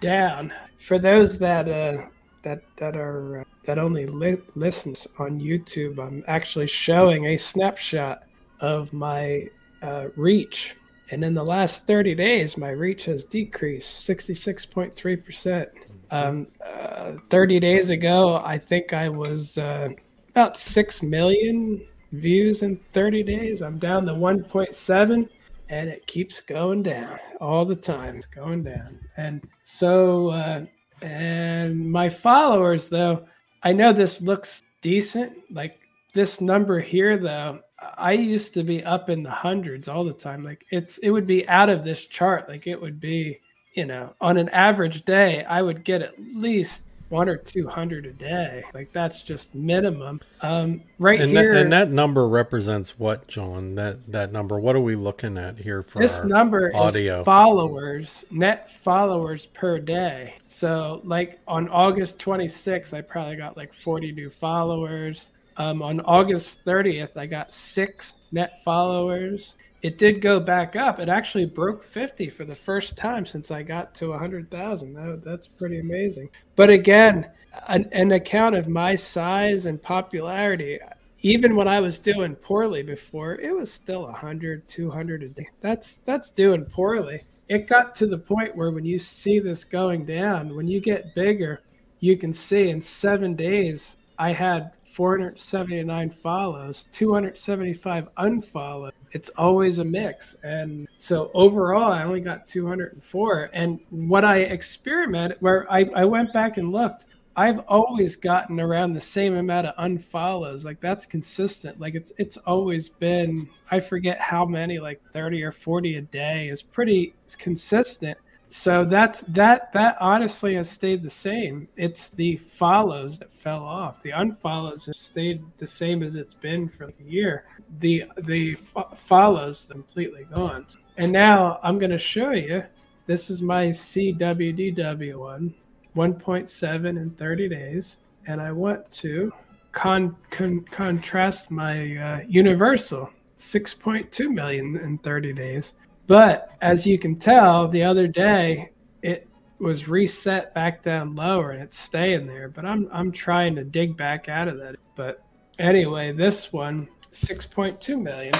[0.00, 0.52] down.
[0.78, 2.06] For those that uh,
[2.42, 8.24] that that are uh, that only li- listens on YouTube, I'm actually showing a snapshot
[8.60, 9.48] of my
[9.82, 10.76] uh, reach,
[11.10, 15.68] and in the last 30 days, my reach has decreased 66.3 percent.
[16.10, 19.88] Um, uh, 30 days ago, I think I was uh,
[20.30, 23.62] about six million views in 30 days.
[23.62, 25.28] I'm down to 1.7
[25.68, 28.16] and it keeps going down all the time.
[28.16, 29.00] It's going down.
[29.16, 30.64] And so, uh,
[31.02, 33.26] and my followers, though,
[33.62, 35.32] I know this looks decent.
[35.50, 35.80] Like
[36.14, 40.42] this number here, though, I used to be up in the hundreds all the time.
[40.42, 42.48] Like it's, it would be out of this chart.
[42.48, 43.40] Like it would be,
[43.74, 48.06] you know, on an average day, I would get at least one or two hundred
[48.06, 48.64] a day.
[48.74, 50.20] Like that's just minimum.
[50.40, 53.74] Um, right and here, that, and that number represents what, John?
[53.74, 54.58] That that number.
[54.58, 57.20] What are we looking at here for this number audio?
[57.20, 60.34] is followers, net followers per day.
[60.46, 65.32] So, like on August 26th, I probably got like 40 new followers.
[65.58, 69.54] Um, on August 30th, I got six net followers.
[69.82, 71.00] It did go back up.
[71.00, 74.94] It actually broke 50 for the first time since I got to 100,000.
[74.94, 76.28] That, that's pretty amazing.
[76.56, 77.30] But again,
[77.68, 80.78] an, an account of my size and popularity,
[81.22, 85.48] even when I was doing poorly before, it was still 100, 200 a day.
[85.60, 87.24] That's that's doing poorly.
[87.48, 91.14] It got to the point where when you see this going down, when you get
[91.14, 91.62] bigger,
[92.00, 98.92] you can see in 7 days I had 479 follows, 275 unfollows.
[99.12, 100.36] It's always a mix.
[100.42, 103.50] And so overall, I only got 204.
[103.52, 107.04] And what I experimented, where I, I went back and looked,
[107.36, 110.64] I've always gotten around the same amount of unfollows.
[110.64, 111.78] Like that's consistent.
[111.78, 116.48] Like it's it's always been I forget how many, like 30 or 40 a day
[116.48, 118.16] is pretty consistent.
[118.48, 121.68] So that's that that honestly has stayed the same.
[121.76, 124.02] It's the follows that fell off.
[124.02, 127.44] The unfollows have stayed the same as it's been for a year.
[127.80, 130.66] The the fo- follows completely gone.
[130.96, 132.62] And now I'm going to show you.
[133.06, 135.54] This is my See WDW one.
[135.96, 139.32] 1.7 in 30 days, and I want to
[139.72, 145.72] con, con contrast my uh, Universal 6.2 million in 30 days.
[146.06, 148.70] But as you can tell, the other day
[149.02, 149.28] it
[149.58, 152.48] was reset back down lower and it's staying there.
[152.48, 154.76] But I'm I'm trying to dig back out of that.
[154.94, 155.22] But
[155.58, 158.34] anyway, this one 6.2 million,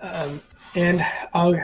[0.00, 0.40] um,
[0.74, 1.04] and
[1.34, 1.54] I'll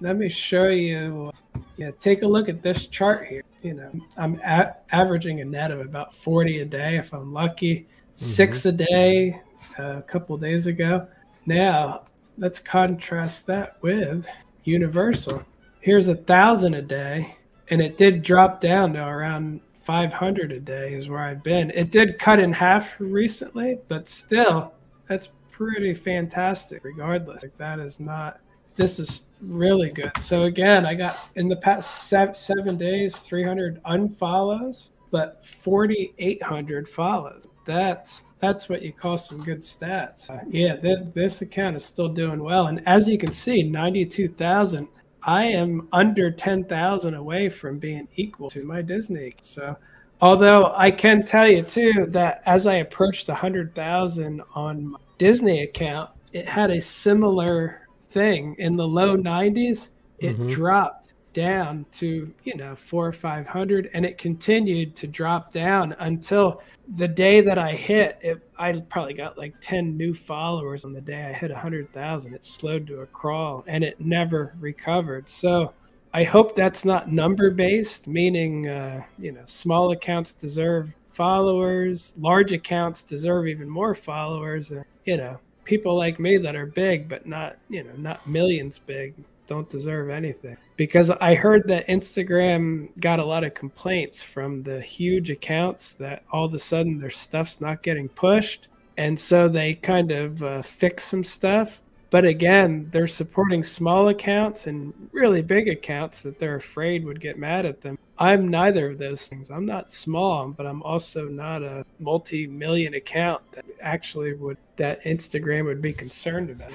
[0.00, 1.30] let me show you.
[1.76, 3.44] Yeah, take a look at this chart here.
[3.62, 7.86] You know, I'm a- averaging a net of about 40 a day if I'm lucky,
[8.16, 9.40] six a day
[9.78, 11.06] uh, a couple days ago.
[11.46, 12.02] Now,
[12.36, 14.26] let's contrast that with
[14.64, 15.44] Universal.
[15.80, 17.36] Here's a thousand a day,
[17.68, 21.70] and it did drop down to around 500 a day, is where I've been.
[21.70, 24.72] It did cut in half recently, but still,
[25.08, 27.42] that's pretty fantastic regardless.
[27.42, 28.40] Like, that is not
[28.76, 30.12] this is really good.
[30.18, 37.46] So again, I got in the past seven, seven days, 300 unfollows, but 4,800 follows.
[37.64, 40.28] That's that's what you call some good stats.
[40.28, 44.88] Uh, yeah, th- this account is still doing well, and as you can see, 92,000
[45.24, 49.36] I am under 10,000 away from being equal to my Disney.
[49.40, 49.76] So,
[50.20, 56.10] although I can tell you too that as I approached 100,000 on my Disney account,
[56.32, 59.88] it had a similar thing in the low 90s.
[60.18, 60.50] It mm-hmm.
[60.50, 61.01] dropped
[61.32, 66.62] down to you know four or five hundred and it continued to drop down until
[66.96, 71.00] the day that i hit it i probably got like 10 new followers on the
[71.00, 75.72] day i hit 100000 it slowed to a crawl and it never recovered so
[76.12, 82.52] i hope that's not number based meaning uh, you know small accounts deserve followers large
[82.52, 87.26] accounts deserve even more followers and you know people like me that are big but
[87.26, 89.14] not you know not millions big
[89.52, 90.56] don't deserve anything.
[90.82, 96.24] Because I heard that Instagram got a lot of complaints from the huge accounts that
[96.32, 98.66] all of a sudden their stuff's not getting pushed.
[98.96, 101.80] And so they kind of uh, fix some stuff.
[102.10, 107.38] But again, they're supporting small accounts and really big accounts that they're afraid would get
[107.38, 107.96] mad at them.
[108.18, 109.48] I'm neither of those things.
[109.48, 115.64] I'm not small, but I'm also not a multi-million account that actually would that Instagram
[115.66, 116.72] would be concerned about.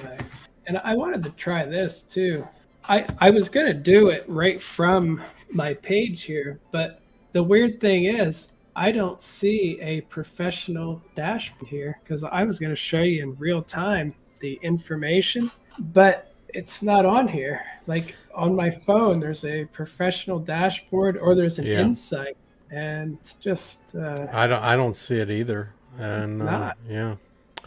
[0.66, 2.48] And I wanted to try this too.
[2.88, 7.00] I, I was going to do it right from my page here, but
[7.32, 12.70] the weird thing is, I don't see a professional dashboard here because I was going
[12.70, 17.62] to show you in real time the information, but it's not on here.
[17.86, 21.80] Like on my phone, there's a professional dashboard or there's an yeah.
[21.80, 22.36] insight,
[22.70, 23.94] and it's just.
[23.94, 24.62] Uh, I don't.
[24.62, 27.16] I don't see it either, and uh, yeah.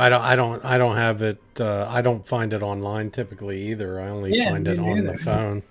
[0.01, 0.21] I don't.
[0.21, 0.65] I don't.
[0.65, 1.39] I don't have it.
[1.59, 3.99] Uh, I don't find it online typically either.
[3.99, 5.11] I only yeah, find it on either.
[5.11, 5.63] the phone.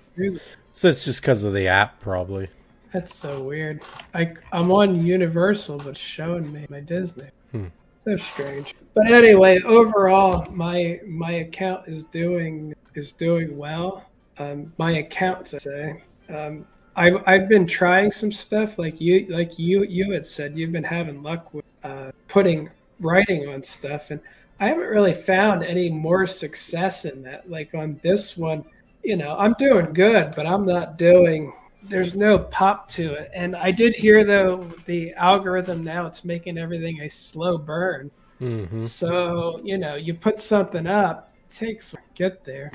[0.73, 2.49] So it's just because of the app, probably.
[2.93, 3.83] That's so weird.
[4.15, 7.31] I I'm on Universal, but showing me my Disney.
[7.51, 7.67] Hmm.
[8.05, 8.77] So strange.
[8.95, 14.05] But anyway, overall, my my account is doing is doing well.
[14.39, 16.03] Um, my account, I say.
[16.29, 20.73] Um, I've I've been trying some stuff like you like you you had said you've
[20.73, 22.71] been having luck with uh, putting
[23.01, 24.21] writing on stuff and
[24.61, 27.51] I haven't really found any more success in that.
[27.51, 28.65] Like on this one,
[29.03, 33.31] you know, I'm doing good, but I'm not doing there's no pop to it.
[33.35, 38.11] And I did hear though the algorithm now it's making everything a slow burn.
[38.41, 38.83] Mm-hmm.
[38.83, 42.71] So, you know, you put something up, takes get there.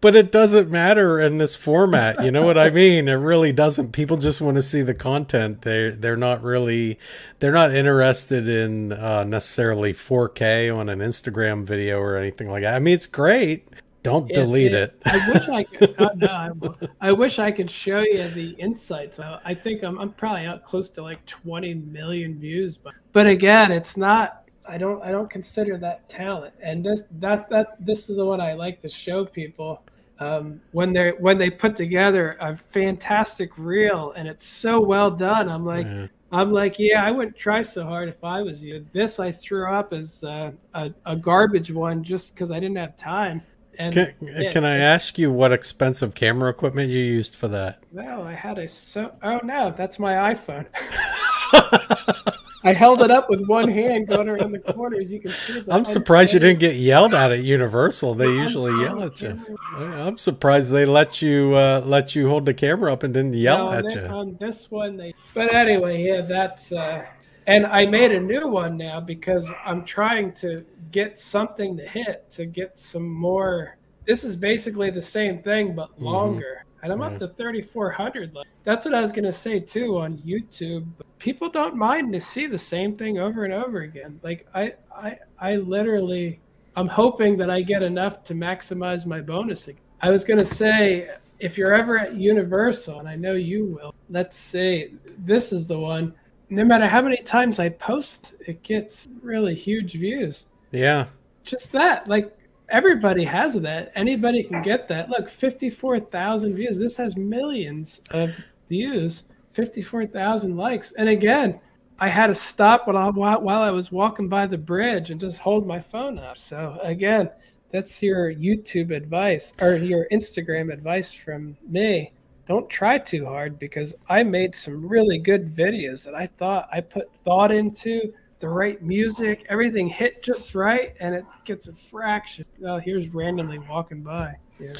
[0.00, 2.24] but it doesn't matter in this format.
[2.24, 3.08] You know what I mean?
[3.08, 3.92] It really doesn't.
[3.92, 5.62] People just want to see the content.
[5.62, 6.98] They they're not really
[7.40, 12.74] they're not interested in uh, necessarily 4K on an Instagram video or anything like that.
[12.74, 13.68] I mean, it's great.
[14.02, 14.98] Don't delete it.
[15.04, 15.12] it.
[15.12, 15.94] I wish I could.
[15.98, 19.18] Oh, no, I, I, wish I could show you the insights.
[19.18, 23.26] I, I think I'm, I'm probably out close to like 20 million views, but but
[23.26, 24.48] again, it's not.
[24.66, 26.54] I don't I don't consider that talent.
[26.62, 29.82] And this that that this is the one I like to show people.
[30.20, 35.48] um, when they when they put together a fantastic reel and it's so well done.
[35.48, 36.06] I'm like, yeah.
[36.32, 38.86] I'm like, yeah, I wouldn't try so hard if I was you.
[38.92, 42.96] This I threw up as uh, a, a garbage one just because I didn't have
[42.96, 43.42] time.
[43.80, 47.82] And can, yeah, can I ask you what expensive camera equipment you used for that?
[47.90, 49.14] No, I had a so.
[49.22, 50.66] Oh no, that's my iPhone.
[52.62, 55.10] I held it up with one hand going around the corners.
[55.10, 55.64] You can see.
[55.70, 58.16] I'm surprised you didn't get yelled at at Universal.
[58.16, 59.40] They usually yell at you.
[59.74, 63.70] I'm surprised they let you uh, let you hold the camera up and didn't yell
[63.70, 64.02] no, at you.
[64.02, 65.14] On this one, they.
[65.32, 66.70] But anyway, yeah, that's.
[66.70, 67.06] Uh,
[67.46, 72.30] and I made a new one now because I'm trying to get something to hit
[72.32, 73.76] to get some more.
[74.06, 76.04] This is basically the same thing but mm-hmm.
[76.04, 76.58] longer.
[76.60, 78.36] Mm-hmm and I'm up to 3,400.
[78.64, 80.86] That's what I was gonna say too on YouTube.
[81.18, 84.18] People don't mind to see the same thing over and over again.
[84.22, 86.40] Like I, I, I literally,
[86.76, 89.68] I'm hoping that I get enough to maximize my bonus.
[90.00, 94.36] I was gonna say, if you're ever at Universal, and I know you will, let's
[94.36, 96.14] say this is the one.
[96.48, 100.46] No matter how many times I post, it gets really huge views.
[100.72, 101.06] Yeah.
[101.44, 102.36] Just that, like
[102.68, 103.92] everybody has that.
[103.94, 105.10] Anybody can get that.
[105.10, 106.78] Look, 54,000 views.
[106.78, 108.34] This has millions of
[108.68, 110.92] views, 54,000 likes.
[110.92, 111.60] And again,
[111.98, 115.38] I had to stop while I, while I was walking by the bridge and just
[115.38, 116.38] hold my phone up.
[116.38, 117.30] So again,
[117.70, 122.12] that's your YouTube advice or your Instagram advice from me.
[122.46, 126.80] Don't try too hard because I made some really good videos that I thought I
[126.80, 132.44] put thought into the right music, everything hit just right, and it gets a fraction.
[132.58, 134.36] Well, here's randomly walking by.
[134.58, 134.72] Yeah.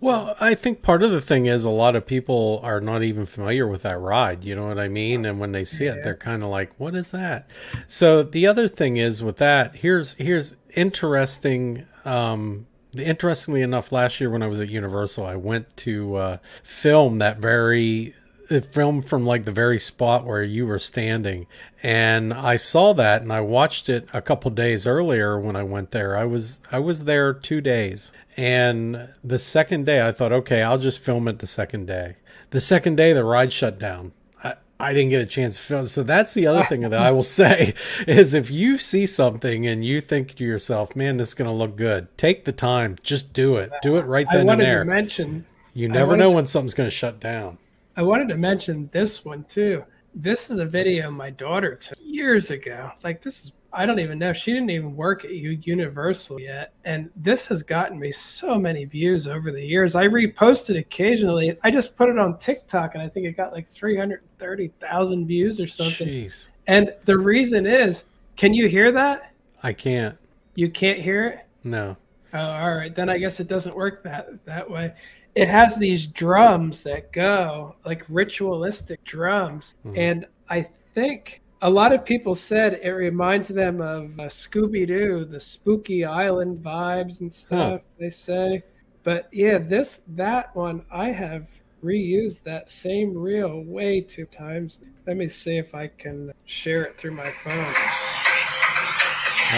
[0.00, 3.26] Well, I think part of the thing is a lot of people are not even
[3.26, 4.44] familiar with that ride.
[4.44, 5.24] You know what I mean?
[5.24, 5.94] And when they see yeah.
[5.94, 7.48] it, they're kind of like, "What is that?"
[7.86, 9.76] So the other thing is with that.
[9.76, 11.86] Here's here's interesting.
[12.04, 12.66] Um,
[12.96, 17.38] interestingly enough, last year when I was at Universal, I went to uh, film that
[17.38, 18.14] very
[18.48, 21.46] filmed from like the very spot where you were standing.
[21.82, 25.90] And i saw that and i watched it a couple days earlier when i went
[25.90, 26.16] there.
[26.16, 28.12] I was i was there two days.
[28.36, 32.16] And the second day i thought okay i'll just film it the second day.
[32.50, 34.12] The second day the ride shut down.
[34.42, 35.86] I, I didn't get a chance to film.
[35.86, 37.74] So that's the other thing that i will say
[38.06, 41.54] is if you see something and you think to yourself man this is going to
[41.54, 42.96] look good take the time.
[43.02, 43.70] Just do it.
[43.82, 44.84] Do it right then and there.
[44.84, 45.44] mention
[45.74, 47.58] you never know when something's going to shut down
[47.98, 49.84] I wanted to mention this one too.
[50.14, 52.92] This is a video my daughter took years ago.
[53.02, 54.32] Like this is I don't even know.
[54.32, 56.74] She didn't even work at Universal yet.
[56.84, 59.96] And this has gotten me so many views over the years.
[59.96, 61.58] I repost it occasionally.
[61.64, 65.66] I just put it on TikTok and I think it got like 330,000 views or
[65.66, 66.06] something.
[66.06, 66.50] Jeez.
[66.68, 68.04] And the reason is,
[68.36, 69.32] can you hear that?
[69.64, 70.16] I can't.
[70.54, 71.40] You can't hear it?
[71.64, 71.96] No.
[72.34, 72.94] Oh, all right.
[72.94, 74.94] Then I guess it doesn't work that that way
[75.38, 79.96] it has these drums that go like ritualistic drums mm-hmm.
[79.96, 85.38] and i think a lot of people said it reminds them of uh, scooby-doo the
[85.38, 87.78] spooky island vibes and stuff huh.
[88.00, 88.62] they say
[89.04, 91.46] but yeah this that one i have
[91.84, 96.96] reused that same reel way two times let me see if i can share it
[96.96, 97.74] through my phone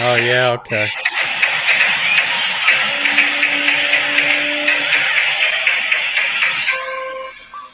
[0.03, 0.87] oh yeah okay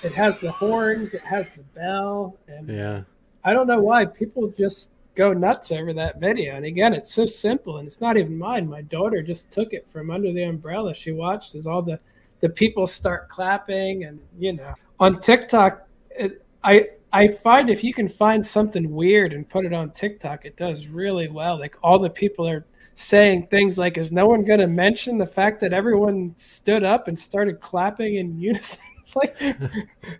[0.03, 3.03] it has the horns, it has the bell, and yeah,
[3.43, 6.55] I don't know why people just go nuts over that video.
[6.55, 8.69] And again, it's so simple, and it's not even mine.
[8.69, 10.93] My daughter just took it from under the umbrella.
[10.93, 11.99] She watched as all the
[12.39, 17.93] the people start clapping, and you know, on TikTok, it, I I find if you
[17.93, 21.59] can find something weird and put it on TikTok, it does really well.
[21.59, 25.25] Like all the people are saying things like, "Is no one going to mention the
[25.25, 29.39] fact that everyone stood up and started clapping in unison?" It's like,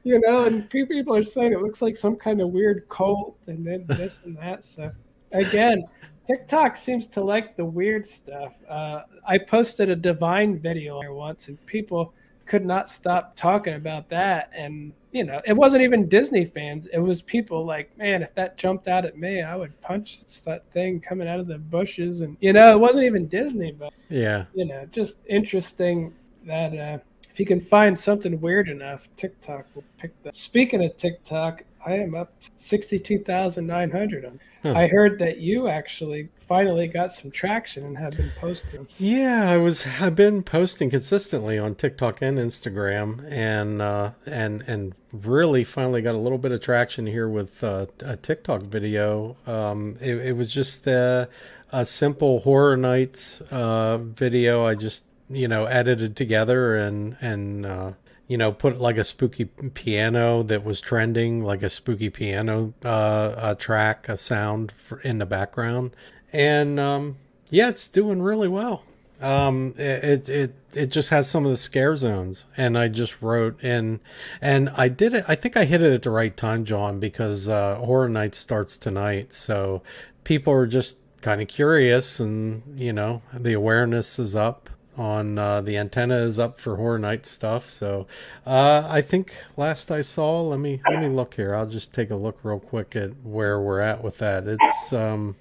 [0.04, 3.68] you know, and people are saying it looks like some kind of weird cult and
[3.68, 4.64] then this and that.
[4.64, 4.92] So,
[5.34, 5.84] again,
[6.26, 8.54] TikTok seems to like the weird stuff.
[8.70, 12.14] Uh, I posted a DiVine video once, and people
[12.46, 14.52] could not stop talking about that.
[14.56, 16.86] And you know, it wasn't even Disney fans.
[16.88, 20.64] It was people like, man, if that jumped out at me, I would punch that
[20.72, 22.22] thing coming out of the bushes.
[22.22, 26.14] And you know, it wasn't even Disney, but yeah, you know, just interesting
[26.46, 27.00] that uh,
[27.38, 30.36] if you can find something weird enough, TikTok will pick that.
[30.36, 34.40] Speaking of TikTok, I am up to 62,900.
[34.64, 34.74] Huh.
[34.76, 38.88] I heard that you actually finally got some traction and have been posting.
[38.98, 44.96] Yeah, I was I've been posting consistently on TikTok and Instagram and uh, and and
[45.14, 49.38] really finally got a little bit of traction here with uh, a TikTok video.
[49.46, 51.28] Um, it, it, was just uh,
[51.72, 54.66] a simple horror nights uh, video.
[54.66, 57.92] I just you know, edited together and and uh,
[58.28, 63.34] you know, put like a spooky piano that was trending, like a spooky piano uh,
[63.38, 65.92] a track, a sound for, in the background,
[66.34, 67.18] and um,
[67.50, 68.84] yeah, it's doing really well.
[69.20, 73.58] Um, it it it just has some of the scare zones, and I just wrote
[73.64, 74.00] and
[74.42, 75.26] and I did it.
[75.28, 78.78] I think I hit it at the right time, John, because uh, Horror Nights starts
[78.78, 79.82] tonight, so
[80.24, 85.62] people are just kind of curious, and you know, the awareness is up on uh,
[85.62, 87.70] the antenna is up for Horror Night stuff.
[87.70, 88.08] So
[88.46, 91.54] uh, I think last I saw, let me let me look here.
[91.56, 94.46] I'll just take a look real quick at where we're at with that.
[94.48, 95.36] It's um,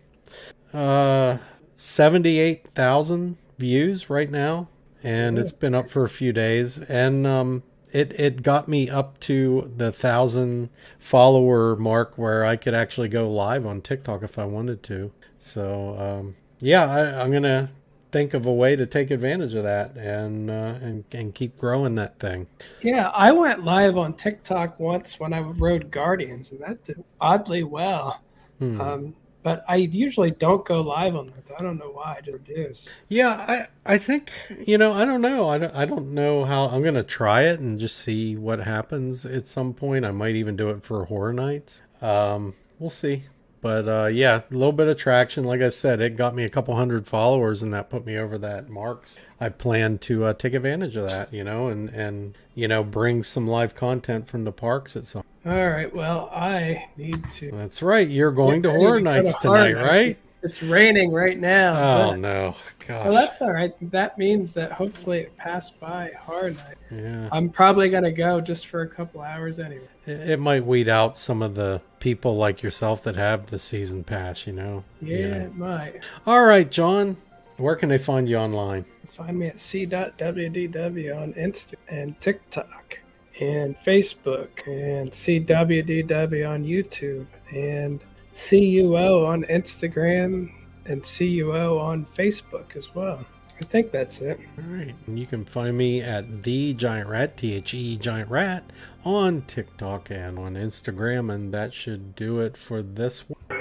[0.72, 1.38] uh,
[1.76, 4.68] seventy eight thousand views right now,
[5.02, 7.62] and it's been up for a few days, and um,
[7.92, 10.68] it it got me up to the thousand
[10.98, 15.12] follower mark where I could actually go live on TikTok if I wanted to.
[15.38, 17.70] So um, yeah, I, I'm gonna
[18.16, 21.96] think of a way to take advantage of that and uh, and and keep growing
[21.96, 22.46] that thing.
[22.82, 27.62] Yeah, I went live on TikTok once when I rode Guardians, and that did oddly
[27.62, 28.22] well.
[28.58, 28.80] Hmm.
[28.80, 31.50] Um, but I usually don't go live on that.
[31.58, 32.16] I don't know why.
[32.16, 32.54] I just do.
[32.54, 32.88] This.
[33.10, 34.32] Yeah, I I think
[34.66, 35.50] you know I don't know.
[35.50, 39.26] I don't I don't know how I'm gonna try it and just see what happens
[39.26, 40.06] at some point.
[40.06, 41.82] I might even do it for horror nights.
[42.00, 43.24] Um, we'll see.
[43.66, 45.42] But uh, yeah, a little bit of traction.
[45.42, 48.38] Like I said, it got me a couple hundred followers, and that put me over
[48.38, 49.18] that marks.
[49.40, 53.24] I plan to uh, take advantage of that, you know, and and you know bring
[53.24, 55.24] some live content from the parks at some.
[55.44, 55.92] All right.
[55.92, 57.50] Well, I need to.
[57.50, 58.08] That's right.
[58.08, 60.16] You're going to Horror Nights to tonight, right?
[60.46, 62.10] It's raining right now.
[62.10, 62.54] Oh no,
[62.86, 63.04] gosh.
[63.04, 63.72] Well, that's all right.
[63.90, 66.76] That means that hopefully it passed by hard night.
[66.90, 67.28] Yeah.
[67.32, 69.88] I'm probably gonna go just for a couple hours anyway.
[70.06, 74.04] It, it, might weed out some of the people like yourself that have the season
[74.04, 74.46] pass.
[74.46, 74.84] You know.
[75.00, 75.36] Yeah, you know.
[75.36, 76.04] it might.
[76.26, 77.16] All right, John.
[77.56, 78.84] Where can they find you online?
[79.06, 82.98] Find me at see.wdw on Insta and TikTok
[83.40, 88.00] and Facebook and See WDW on YouTube and
[88.36, 90.52] See UO on Instagram
[90.84, 93.24] and See UO on Facebook as well.
[93.58, 94.38] I think that's it.
[94.58, 94.94] All right.
[95.06, 98.70] And you can find me at the Giant Rat, T H E Giant Rat,
[99.06, 101.32] on TikTok and on Instagram.
[101.32, 103.55] And that should do it for this one.